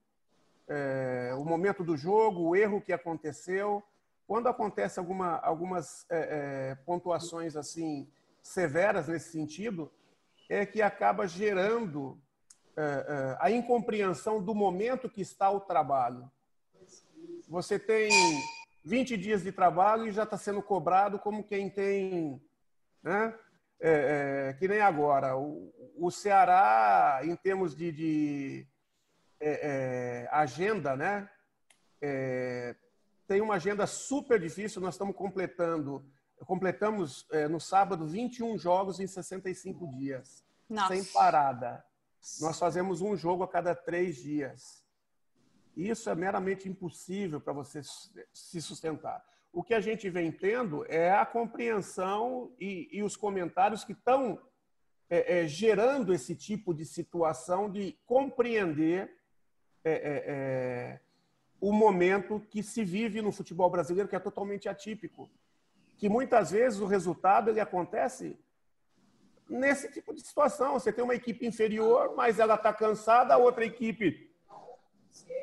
[0.68, 3.82] é, o momento do jogo, o erro que aconteceu.
[4.26, 8.06] Quando acontece alguma, algumas é, é, pontuações assim
[8.42, 9.90] severas nesse sentido,
[10.46, 12.20] é que acaba gerando
[12.76, 16.30] é, é, a incompreensão do momento que está o trabalho.
[17.48, 18.10] Você tem
[18.84, 22.42] 20 dias de trabalho e já está sendo cobrado como quem tem
[23.02, 23.34] né,
[23.80, 25.36] é, é, que nem agora.
[25.36, 28.66] O, o, Ceará, em termos de, de
[29.40, 31.28] é, é agenda, né?
[32.00, 32.74] É,
[33.26, 34.80] tem uma agenda super difícil.
[34.80, 36.04] Nós estamos completando,
[36.46, 40.94] completamos é, no sábado 21 jogos em 65 dias, Nossa.
[40.94, 41.84] sem parada.
[42.40, 44.84] Nós fazemos um jogo a cada três dias.
[45.76, 47.80] Isso é meramente impossível para você
[48.32, 53.84] se sustentar o que a gente vem tendo é a compreensão e, e os comentários
[53.84, 54.40] que estão
[55.11, 59.11] é, é, gerando esse tipo de situação de compreender
[59.84, 61.01] é, é, é,
[61.61, 65.30] o momento que se vive no futebol brasileiro, que é totalmente atípico.
[65.96, 68.38] Que muitas vezes o resultado ele acontece
[69.49, 70.74] nesse tipo de situação.
[70.74, 74.30] Você tem uma equipe inferior, mas ela está cansada, a outra equipe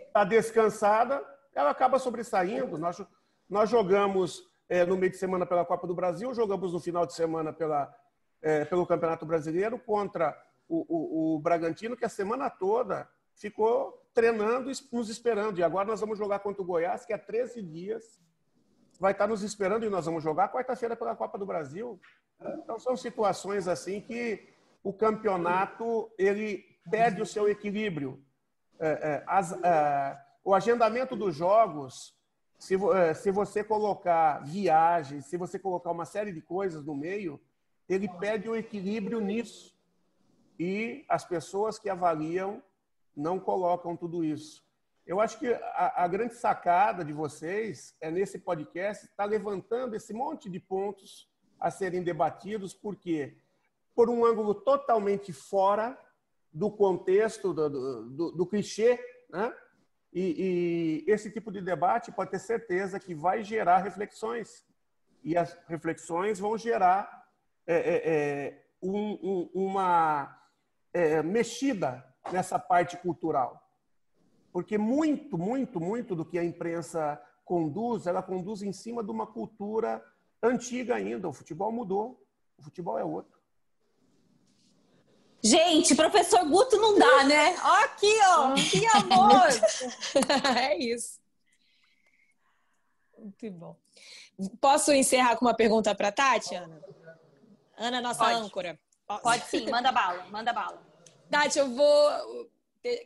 [0.07, 1.21] está descansada,
[1.53, 2.77] ela acaba sobressaindo.
[2.77, 3.01] Nós,
[3.49, 7.13] nós jogamos é, no meio de semana pela Copa do Brasil, jogamos no final de
[7.13, 7.93] semana pela,
[8.41, 10.35] é, pelo Campeonato Brasileiro contra
[10.67, 15.59] o, o, o, Bragantino, que a semana toda ficou treinando e nos esperando.
[15.59, 18.19] E agora nós vamos jogar contra o Goiás, que há 13 dias
[18.99, 21.99] vai estar nos esperando e nós vamos jogar quarta-feira pela Copa do Brasil.
[22.63, 24.47] Então são situações assim que
[24.83, 28.23] o campeonato ele perde o seu equilíbrio.
[28.79, 32.14] É, é, as, é, o agendamento dos jogos
[32.57, 37.39] se, eh, se você colocar viagem, se você colocar uma série de coisas no meio,
[37.87, 39.75] ele perde o equilíbrio nisso.
[40.57, 42.63] E as pessoas que avaliam
[43.15, 44.65] não colocam tudo isso.
[45.05, 49.95] Eu acho que a, a grande sacada de vocês é nesse podcast estar tá levantando
[49.95, 51.29] esse monte de pontos
[51.59, 53.37] a serem debatidos, porque
[53.93, 55.97] por um ângulo totalmente fora
[56.51, 58.99] do contexto, do, do, do, do clichê,
[59.29, 59.53] né?
[60.15, 64.65] E, e, esse tipo de debate pode ter certeza que vai gerar reflexões.
[65.21, 67.27] E as reflexões vão gerar
[67.67, 70.41] é, é, é um, um, uma
[70.93, 72.01] é, mexida
[72.31, 73.61] nessa parte cultural.
[74.53, 79.27] Porque muito, muito, muito do que a imprensa conduz, ela conduz em cima de uma
[79.27, 80.01] cultura
[80.41, 81.27] antiga ainda.
[81.27, 82.25] O futebol mudou,
[82.57, 83.34] o futebol é outro.
[85.45, 87.55] Gente, professor Guto não dá, né?
[87.63, 89.47] Ó aqui, ó, que amor!
[90.57, 91.19] é isso.
[93.15, 93.75] Muito bom.
[94.59, 96.81] Posso encerrar com uma pergunta para Tati, Ana?
[97.77, 98.39] Ana, nossa Pode.
[98.39, 98.79] âncora.
[99.21, 100.81] Pode sim, manda bala, manda bala.
[101.29, 102.49] Tati, eu vou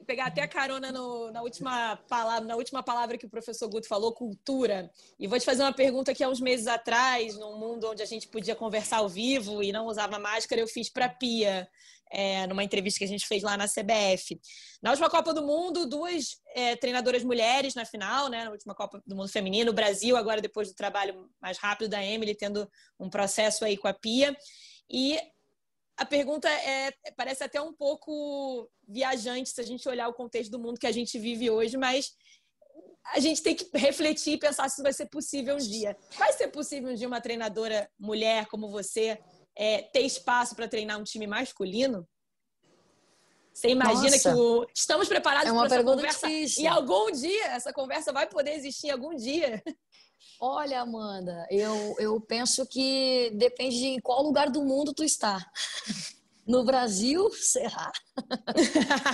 [0.06, 3.88] pegar até a carona no, na, última palavra, na última palavra que o professor Guto
[3.88, 4.90] falou, cultura.
[5.20, 8.06] E vou te fazer uma pergunta que há uns meses atrás, num mundo onde a
[8.06, 11.70] gente podia conversar ao vivo e não usava máscara, eu fiz para a Pia,
[12.12, 14.40] é, numa entrevista que a gente fez lá na CBF.
[14.82, 19.02] Na última Copa do Mundo, duas é, treinadoras mulheres na final, né, na última Copa
[19.06, 23.10] do Mundo Feminino, o Brasil, agora depois do trabalho mais rápido da Emily, tendo um
[23.10, 24.36] processo aí com a Pia.
[24.90, 25.20] E
[25.98, 30.60] a pergunta é, parece até um pouco viajante se a gente olhar o contexto do
[30.60, 32.14] mundo que a gente vive hoje, mas
[33.14, 35.98] a gente tem que refletir e pensar se vai ser possível um dia.
[36.18, 39.20] Vai ser possível um dia uma treinadora mulher como você
[39.56, 42.08] é, ter espaço para treinar um time masculino?
[43.54, 44.32] Você imagina Nossa.
[44.34, 44.66] que o...
[44.74, 46.28] estamos preparados É para essa conversa?
[46.28, 46.64] difícil.
[46.64, 49.62] E algum dia essa conversa vai poder existir algum dia?
[50.40, 55.46] Olha, Amanda, eu, eu penso que depende de em qual lugar do mundo tu está.
[56.48, 57.92] No Brasil, será?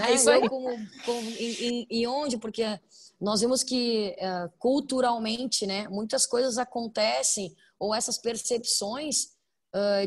[0.08, 0.44] É isso aí.
[0.44, 0.70] Eu como,
[1.04, 2.38] como- onde?
[2.38, 2.64] Porque
[3.20, 9.35] nós vimos que eh, culturalmente, né, muitas coisas acontecem ou essas percepções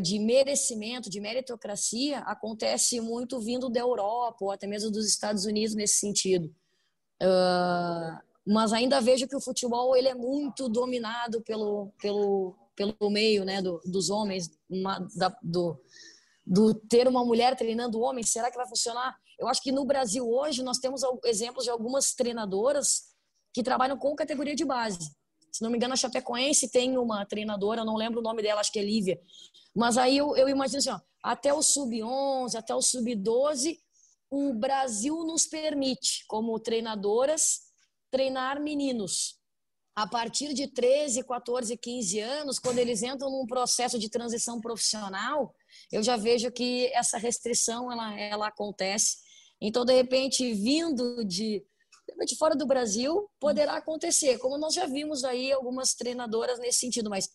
[0.00, 5.74] de merecimento, de meritocracia, acontece muito vindo da Europa ou até mesmo dos Estados Unidos
[5.74, 6.54] nesse sentido.
[7.20, 13.44] Ah, mas ainda vejo que o futebol ele é muito dominado pelo, pelo, pelo meio
[13.44, 15.78] né, do, dos homens, uma- da- do,
[16.46, 18.30] do ter uma mulher treinando homens.
[18.30, 19.14] Será que vai funcionar?
[19.38, 23.08] Eu acho que no Brasil hoje nós temos exemplos de algumas treinadoras
[23.52, 25.10] que trabalham com categoria de base.
[25.50, 28.72] Se não me engano, a Chapecoense tem uma treinadora, não lembro o nome dela, acho
[28.72, 29.20] que é Lívia.
[29.74, 33.78] Mas aí eu, eu imagino assim, ó, até o sub-11, até o sub-12,
[34.30, 37.62] o Brasil nos permite, como treinadoras,
[38.10, 39.38] treinar meninos.
[39.96, 45.54] A partir de 13, 14, 15 anos, quando eles entram num processo de transição profissional,
[45.90, 49.16] eu já vejo que essa restrição ela, ela acontece.
[49.60, 51.64] Então, de repente, vindo de,
[52.26, 57.10] de fora do Brasil, poderá acontecer, como nós já vimos aí algumas treinadoras nesse sentido,
[57.10, 57.28] mas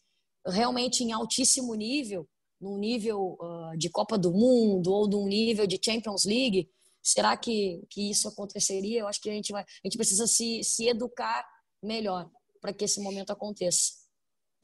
[0.45, 2.27] realmente em altíssimo nível,
[2.59, 6.69] num nível ah, de Copa do Mundo ou num nível de Champions League,
[7.01, 9.01] será que, que isso aconteceria?
[9.01, 11.45] Eu acho que a gente, vai, a gente precisa se, se educar
[11.81, 12.29] melhor
[12.61, 14.03] para que esse momento aconteça.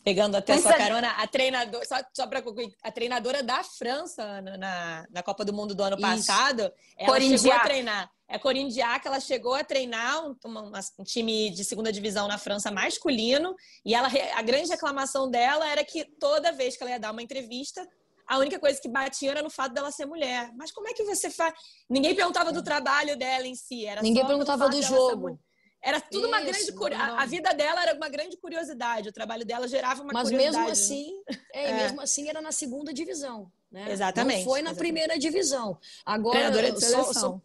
[0.01, 3.62] Pegando até Mas sua a- carona, a treinadora, só, só para concluir, a treinadora da
[3.64, 6.05] França na, na, Copa do Mundo do ano Isso.
[6.05, 8.12] passado, ela Corinne chegou a treinar.
[8.32, 12.38] É Corinne Diacre, ela chegou a treinar um, uma- um time de segunda divisão na
[12.38, 17.00] França masculino, e ela, a grande reclamação dela era que toda vez que ela ia
[17.00, 17.88] dar uma entrevista,
[18.28, 20.52] a única coisa que batia era no fato dela ser mulher.
[20.56, 21.56] Mas como é que você faz?
[21.90, 25.40] Ninguém perguntava do trabalho dela em si, era Ninguém só perguntava do ser jogo.
[25.82, 27.16] Era tudo uma Isso, grande curi- não.
[27.18, 30.58] a, a vida dela era uma grande curiosidade, o trabalho dela gerava uma Mas curiosidade.
[30.58, 30.72] mesmo né?
[30.72, 31.74] assim, é, É.
[31.74, 33.52] mesmo assim era na segunda divisão.
[33.72, 33.90] Né?
[33.92, 34.78] Exatamente, Não foi na exatamente.
[34.78, 35.80] primeira divisão.
[36.06, 37.14] Agora, Treinadora de só- seleção.
[37.14, 37.42] só-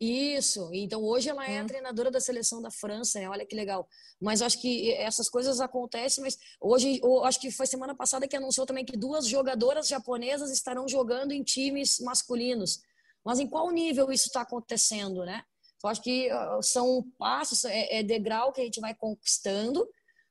[0.00, 0.70] Isso.
[0.72, 1.66] Então hoje ela é a Hum.
[1.66, 3.18] treinadora da seleção da França.
[3.18, 3.28] né?
[3.28, 3.88] Olha que legal.
[4.20, 6.22] Mas acho que essas coisas acontecem.
[6.22, 10.50] Mas hoje, eu acho que foi semana passada que anunciou também que duas jogadoras japonesas
[10.52, 12.80] estarão jogando em times masculinos.
[13.24, 15.42] Mas em qual nível isso está acontecendo, né?
[15.82, 16.28] Eu acho que
[16.62, 19.88] são passos, é, é degrau que a gente vai conquistando,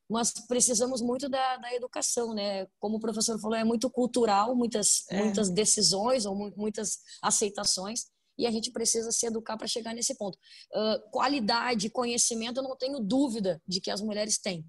[0.08, 2.66] mas precisamos muito da, da educação, né?
[2.80, 5.22] Como o professor falou, é muito cultural, muitas, É.
[5.22, 8.06] muitas decisões ou mu- muitas aceitações,
[8.38, 10.38] e a gente precisa se educar para chegar nesse ponto.
[10.74, 14.64] Ah, qualidade, conhecimento, eu não tenho dúvida de que as mulheres têm.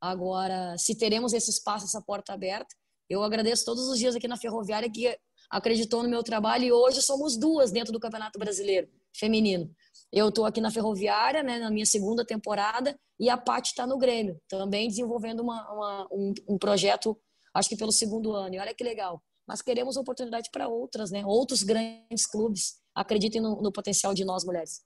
[0.00, 2.68] Agora, se teremos esse espaço, essa porta aberta,
[3.10, 5.16] eu agradeço todos os dias aqui na Ferroviária que
[5.50, 9.70] acreditou no meu trabalho e hoje somos duas dentro do Campeonato Brasileiro Feminino.
[10.12, 13.98] Eu estou aqui na Ferroviária, né, na minha segunda temporada, e a Paty está no
[13.98, 17.18] Grêmio, também desenvolvendo uma, uma- um, um projeto,
[17.54, 18.54] acho que pelo segundo ano.
[18.54, 19.20] E olha que legal.
[19.46, 21.24] Mas queremos oportunidade para outras, né?
[21.24, 24.82] Outros grandes clubes acreditem no, no potencial de nós mulheres.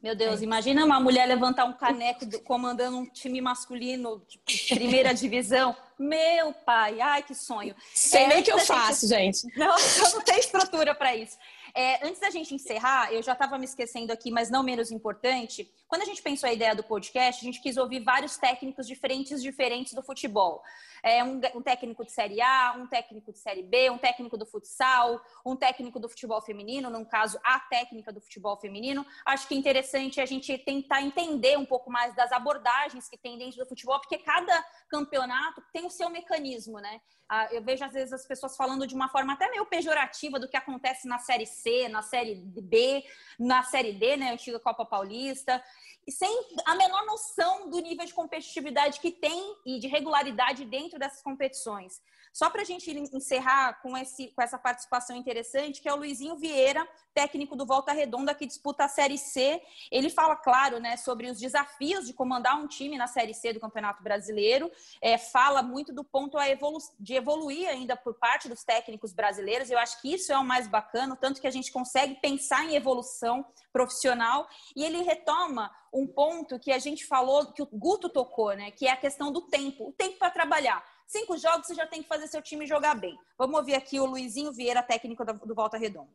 [0.00, 4.38] Meu Deus, imagina uma mulher levantar um caneco do- comandando um time masculino de
[4.72, 5.74] primeira divisão.
[5.98, 7.74] Meu pai, ai que sonho.
[7.92, 9.40] Sei É, nem o que eu da gente- faço, gente.
[9.58, 11.36] Não, eu não tenho estrutura para isso.
[11.74, 15.68] É, antes da gente encerrar, eu já estava me esquecendo aqui, mas não menos importante.
[15.88, 19.42] Quando a gente pensou a ideia do podcast, a gente quis ouvir vários técnicos diferentes,
[19.42, 20.62] diferentes do futebol.
[21.02, 24.44] É, um, um técnico de Série A, um técnico de Série B, um técnico do
[24.44, 29.06] futsal, um técnico do futebol feminino, no caso, a técnica do futebol feminino.
[29.24, 33.38] Acho que é interessante a gente tentar entender um pouco mais das abordagens que tem
[33.38, 37.00] dentro do futebol, porque cada campeonato tem o seu mecanismo, né?
[37.30, 40.48] Ah, eu vejo às vezes as pessoas falando de uma forma até meio pejorativa do
[40.48, 43.04] que acontece na Série C, na Série B,
[43.38, 45.62] na Série D, né, antiga Copa Paulista,
[46.10, 46.30] sem
[46.64, 52.00] a menor noção do nível de competitividade que tem e de regularidade dentro dessas competições.
[52.32, 56.36] Só para a gente encerrar com, esse, com essa participação interessante, que é o Luizinho
[56.36, 59.60] Vieira, técnico do Volta Redonda, que disputa a Série C.
[59.90, 63.58] Ele fala, claro, né, sobre os desafios de comandar um time na Série C do
[63.58, 64.70] Campeonato Brasileiro.
[65.02, 69.68] É, fala muito do ponto evolu de evoluir ainda por parte dos técnicos brasileiros.
[69.68, 72.76] Eu acho que isso é o mais bacana, tanto que a gente consegue pensar em
[72.76, 74.48] evolução profissional.
[74.76, 78.86] E ele retoma um ponto que a gente falou, que o Guto tocou, né, que
[78.86, 79.88] é a questão do tempo.
[79.88, 80.82] O tempo para trabalhar.
[81.06, 83.16] Cinco jogos você já tem que fazer seu time jogar bem.
[83.38, 86.08] Vamos ouvir aqui o Luizinho Vieira, técnico do Volta Redonda.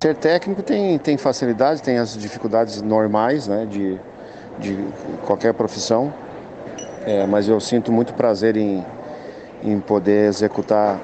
[0.00, 3.98] Ser técnico tem, tem facilidades, tem as dificuldades normais né, de,
[4.58, 4.76] de
[5.26, 6.12] qualquer profissão,
[7.06, 8.84] é, mas eu sinto muito prazer em,
[9.62, 11.00] em poder executar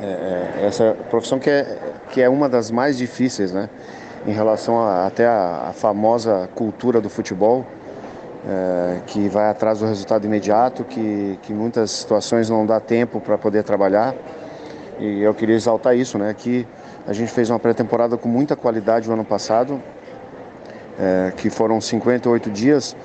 [0.00, 3.68] é, é essa profissão que é, que é uma das mais difíceis, né,
[4.26, 7.66] em relação a, até a famosa cultura do futebol
[8.46, 13.38] é, que vai atrás do resultado imediato, que, que muitas situações não dá tempo para
[13.38, 14.14] poder trabalhar.
[14.98, 16.34] E eu queria exaltar isso, né?
[16.36, 16.66] Que
[17.06, 19.80] a gente fez uma pré-temporada com muita qualidade no ano passado,
[20.98, 22.96] é, que foram 58 dias,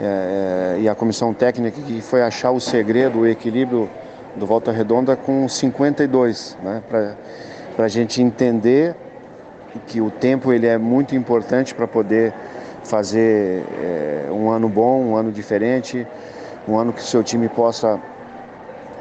[0.00, 3.90] é, é, e a comissão técnica que foi achar o segredo, o equilíbrio
[4.36, 6.82] do Volta Redonda com 52, né?
[6.88, 8.94] Para a gente entender
[9.80, 12.32] que o tempo ele é muito importante para poder
[12.84, 16.06] fazer é, um ano bom, um ano diferente,
[16.68, 18.00] um ano que o seu time possa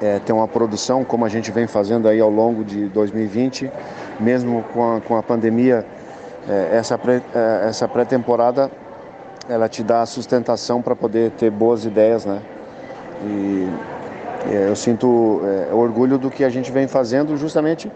[0.02, 3.72] é, ter uma produção como a gente vem fazendo aí ao longo de 2020,
[4.20, 5.86] mesmo com a, com a pandemia,
[6.50, 7.22] é, essa pré,
[7.68, 8.72] essa pré-temporada
[9.50, 12.42] ela te dá sustentação para poder ter boas ideias, né?
[13.24, 13.68] E
[14.50, 15.42] eu sinto
[15.74, 17.92] orgulho do que a gente vem fazendo justamente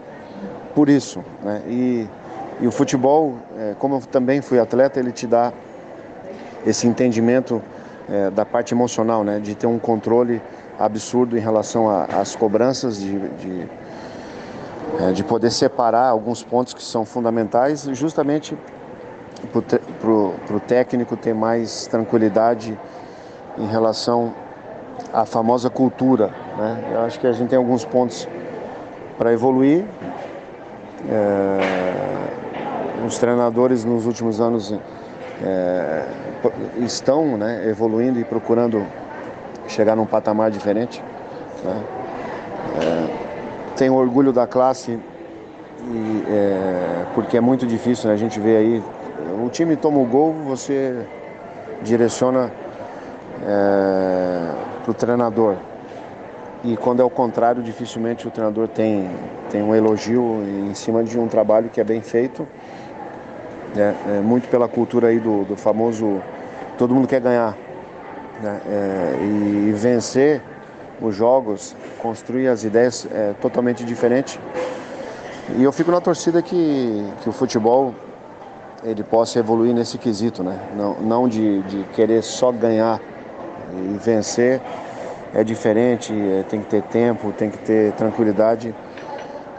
[0.74, 1.62] por isso, né?
[1.66, 2.06] E,
[2.60, 3.36] e o futebol,
[3.78, 5.52] como eu também fui atleta, ele te dá
[6.66, 7.62] esse entendimento
[8.08, 10.40] é, da parte emocional, né, de ter um controle
[10.78, 13.68] absurdo em relação às cobranças, de, de,
[15.00, 18.56] é, de, poder separar alguns pontos que são fundamentais, justamente
[20.00, 20.10] para
[20.56, 22.78] o técnico ter mais tranquilidade
[23.58, 24.34] em relação
[25.12, 26.30] à famosa cultura.
[26.56, 26.90] Né?
[26.92, 28.28] Eu acho que a gente tem alguns pontos
[29.16, 29.84] para evoluir.
[31.08, 32.35] É,
[33.04, 34.72] os treinadores nos últimos anos
[35.42, 36.04] é,
[36.78, 38.86] estão né, evoluindo e procurando
[39.68, 41.02] chegar num patamar diferente.
[41.64, 41.84] Né?
[42.80, 44.98] É, tenho orgulho da classe
[45.88, 48.14] e, é, porque é muito difícil, né?
[48.14, 48.82] a gente vê aí,
[49.44, 51.06] o time toma o gol, você
[51.82, 52.50] direciona
[54.82, 55.56] para o treinador.
[56.64, 59.10] E quando é o contrário, dificilmente o treinador tem,
[59.50, 62.46] tem um elogio em cima de um trabalho que é bem feito
[63.76, 63.94] né?
[64.08, 66.20] É, muito pela cultura aí do, do famoso
[66.78, 67.56] todo mundo quer ganhar
[68.42, 68.60] né?
[68.66, 70.42] é, e, vencer
[71.00, 74.40] os jogos, construir as ideias é totalmente diferente.
[75.56, 77.94] E eu fico na torcida que, que o futebol
[78.82, 80.58] ele possa evoluir nesse quesito, né?
[80.74, 83.00] Não, não de, de querer só ganhar
[83.72, 84.60] e vencer
[85.34, 88.74] é diferente, é, tem que ter tempo, tem que ter tranquilidade,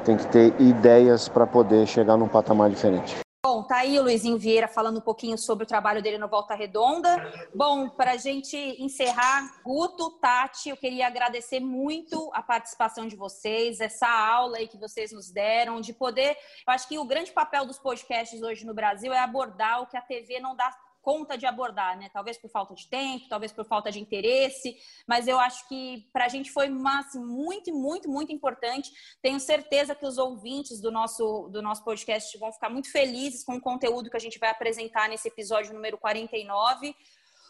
[0.04, 3.27] tem que ter ideias para poder chegar num patamar diferente.
[3.68, 7.50] Tá aí o Luizinho Vieira falando um pouquinho sobre o trabalho dele no Volta Redonda.
[7.54, 13.82] Bom, para a gente encerrar, Guto, Tati, eu queria agradecer muito a participação de vocês,
[13.82, 16.38] essa aula aí que vocês nos deram, de poder.
[16.66, 19.98] Eu acho que o grande papel dos podcasts hoje no Brasil é abordar o que
[19.98, 20.72] a TV não dá
[21.08, 22.10] conta de abordar, né?
[22.12, 24.78] Talvez por falta de tempo, talvez por falta de interesse,
[25.08, 26.68] mas eu acho que para a gente foi
[27.00, 28.92] assim, muito, muito, muito importante.
[29.22, 33.56] Tenho certeza que os ouvintes do nosso, do nosso podcast vão ficar muito felizes com
[33.56, 36.94] o conteúdo que a gente vai apresentar nesse episódio número 49.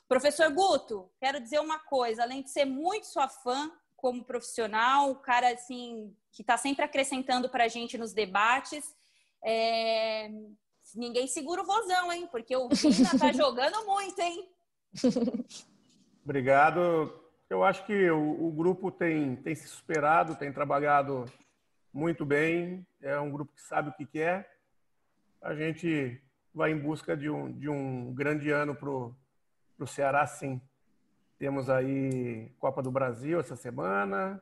[0.08, 5.16] Professor Guto, quero dizer uma coisa, além de ser muito sua fã como profissional, o
[5.16, 8.86] cara assim que está sempre acrescentando para a gente nos debates,
[9.44, 10.30] é
[10.96, 12.28] ninguém segura o vozão, hein?
[12.32, 14.50] Porque o Vina tá jogando muito, hein?
[16.24, 17.14] Obrigado.
[17.50, 21.26] Eu acho que o, o, grupo tem, tem se superado, tem trabalhado
[21.94, 22.86] muito bem.
[23.02, 24.50] É um grupo que sabe o que quer.
[25.42, 26.22] A gente
[26.54, 30.62] vai em busca de um, de um grande ano para o Ceará, sim.
[31.38, 34.42] Temos aí Copa do Brasil essa semana,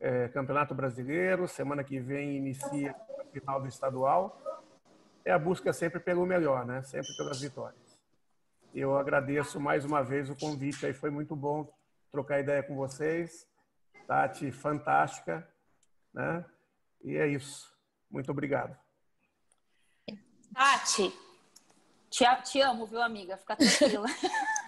[0.00, 4.44] é, Campeonato Brasileiro, semana que vem inicia a final do estadual
[5.24, 6.82] é a busca sempre pelo melhor, né?
[6.82, 7.98] Sempre pelas vitórias.
[8.74, 11.72] Eu agradeço mais uma vez o convite aí, foi muito bom
[12.10, 13.46] trocar ideia com vocês.
[14.06, 15.48] Tati, fantástica,
[16.12, 16.44] né?
[17.02, 17.72] E é isso.
[18.10, 18.76] Muito obrigado.
[20.52, 21.12] Tati,
[22.10, 23.36] te, te amo, viu, amiga?
[23.36, 24.06] Fica tranquila.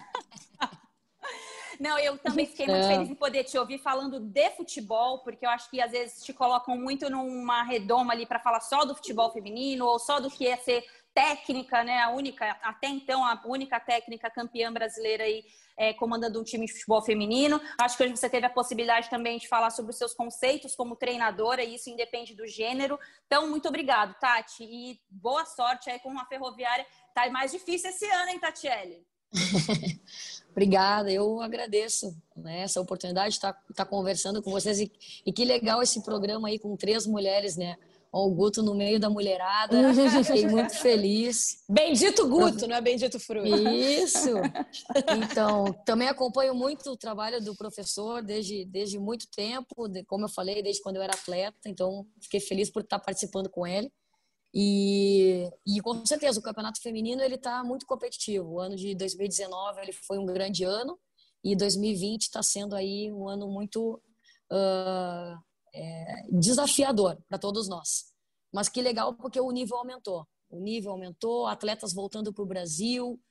[1.79, 2.87] Não, eu também fiquei muito é.
[2.87, 6.33] feliz em poder te ouvir falando de futebol, porque eu acho que às vezes te
[6.33, 10.47] colocam muito numa redoma ali para falar só do futebol feminino ou só do que
[10.47, 11.99] é ser técnica, né?
[12.03, 15.43] A única, até então, a única técnica campeã brasileira aí
[15.75, 17.59] é, comandando um time de futebol feminino.
[17.79, 20.95] Acho que hoje você teve a possibilidade também de falar sobre os seus conceitos como
[20.95, 22.99] treinadora, e isso independe do gênero.
[23.25, 26.85] Então, muito obrigado, Tati, e boa sorte aí com a ferroviária.
[27.13, 29.05] Tá mais difícil esse ano, hein, Tatiele?
[30.51, 34.91] Obrigada, eu agradeço né, essa oportunidade de estar, estar conversando com vocês e,
[35.23, 37.77] e, que legal esse programa aí com três mulheres, né?
[38.11, 39.77] o Guto no meio da mulherada,
[40.23, 41.63] fiquei muito feliz.
[41.69, 43.47] Bendito Guto, não é bendito Fruto.
[43.47, 44.29] Isso.
[45.29, 50.61] Então, também acompanho muito o trabalho do professor desde, desde muito tempo, como eu falei,
[50.63, 53.91] desde quando eu era atleta, então fiquei feliz por estar participando com ele.
[54.59, 58.53] E, e com certeza o campeonato feminino ele está muito competitivo.
[58.53, 60.97] O ano de 2019 ele foi um grande ano
[61.43, 64.01] e 2020 está sendo aí um ano muito
[64.51, 65.39] uh,
[65.71, 68.11] é, desafiador para todos nós.
[68.51, 70.27] Mas que legal porque o nível aumentou.
[70.49, 73.21] O nível aumentou, atletas voltando para o Brasil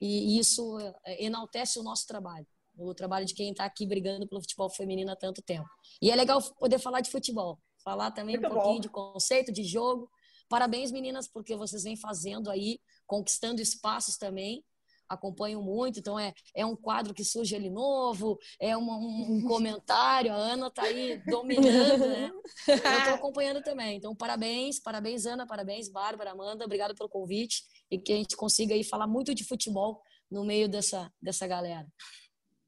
[0.00, 4.40] e isso é, enaltece o nosso trabalho, o trabalho de quem está aqui brigando pelo
[4.40, 5.68] futebol feminino há tanto tempo.
[6.02, 8.80] E é legal poder falar de futebol, falar também muito um pouquinho bom.
[8.80, 10.10] de conceito, de jogo
[10.52, 14.62] Parabéns, meninas, porque vocês vêm fazendo aí, conquistando espaços também.
[15.08, 19.42] Acompanho muito, então é, é um quadro que surge ali novo, é uma, um, um,
[19.48, 22.30] comentário, a Ana tá aí dominando, né?
[22.68, 23.96] Eu estou acompanhando também.
[23.96, 28.74] Então, parabéns, parabéns, Ana, parabéns, Bárbara, Amanda, obrigado pelo convite e que a gente consiga
[28.74, 31.86] aí falar muito de futebol no meio dessa, dessa galera.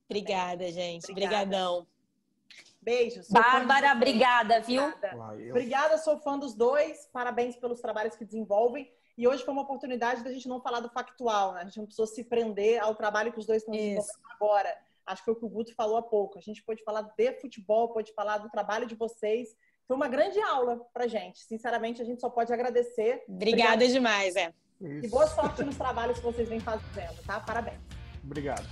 [0.08, 1.10] Obrigada, gente.
[1.10, 1.86] Obrigadão.
[2.84, 3.28] Beijos.
[3.30, 4.84] Bárbara, obrigada, viu?
[4.84, 5.50] Obrigada.
[5.50, 7.08] obrigada, sou fã dos dois.
[7.12, 8.90] Parabéns pelos trabalhos que desenvolvem.
[9.16, 11.62] E hoje foi uma oportunidade da gente não falar do factual, né?
[11.62, 14.76] A gente não precisou se prender ao trabalho que os dois estão desenvolvendo agora.
[15.06, 16.38] Acho que foi o que o Guto falou há pouco.
[16.38, 19.48] A gente pode falar de futebol, pode falar do trabalho de vocês.
[19.86, 21.40] Foi uma grande aula pra gente.
[21.40, 23.22] Sinceramente, a gente só pode agradecer.
[23.28, 23.88] Obrigada Obrigada.
[23.88, 24.52] demais, é.
[24.80, 25.06] Isso.
[25.06, 27.40] E boa sorte nos trabalhos que vocês vêm fazendo, tá?
[27.40, 27.80] Parabéns.
[28.24, 28.66] Obrigado.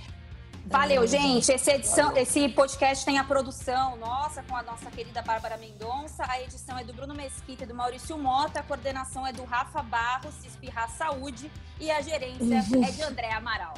[0.65, 1.51] Valeu, gente.
[1.51, 6.23] Esse, edição, esse podcast tem a produção nossa, com a nossa querida Bárbara Mendonça.
[6.27, 8.61] A edição é do Bruno Mesquita e do Maurício Mota.
[8.61, 11.51] A coordenação é do Rafa Barros, Espirrar Saúde.
[11.79, 13.73] E a gerência é de André Amaral.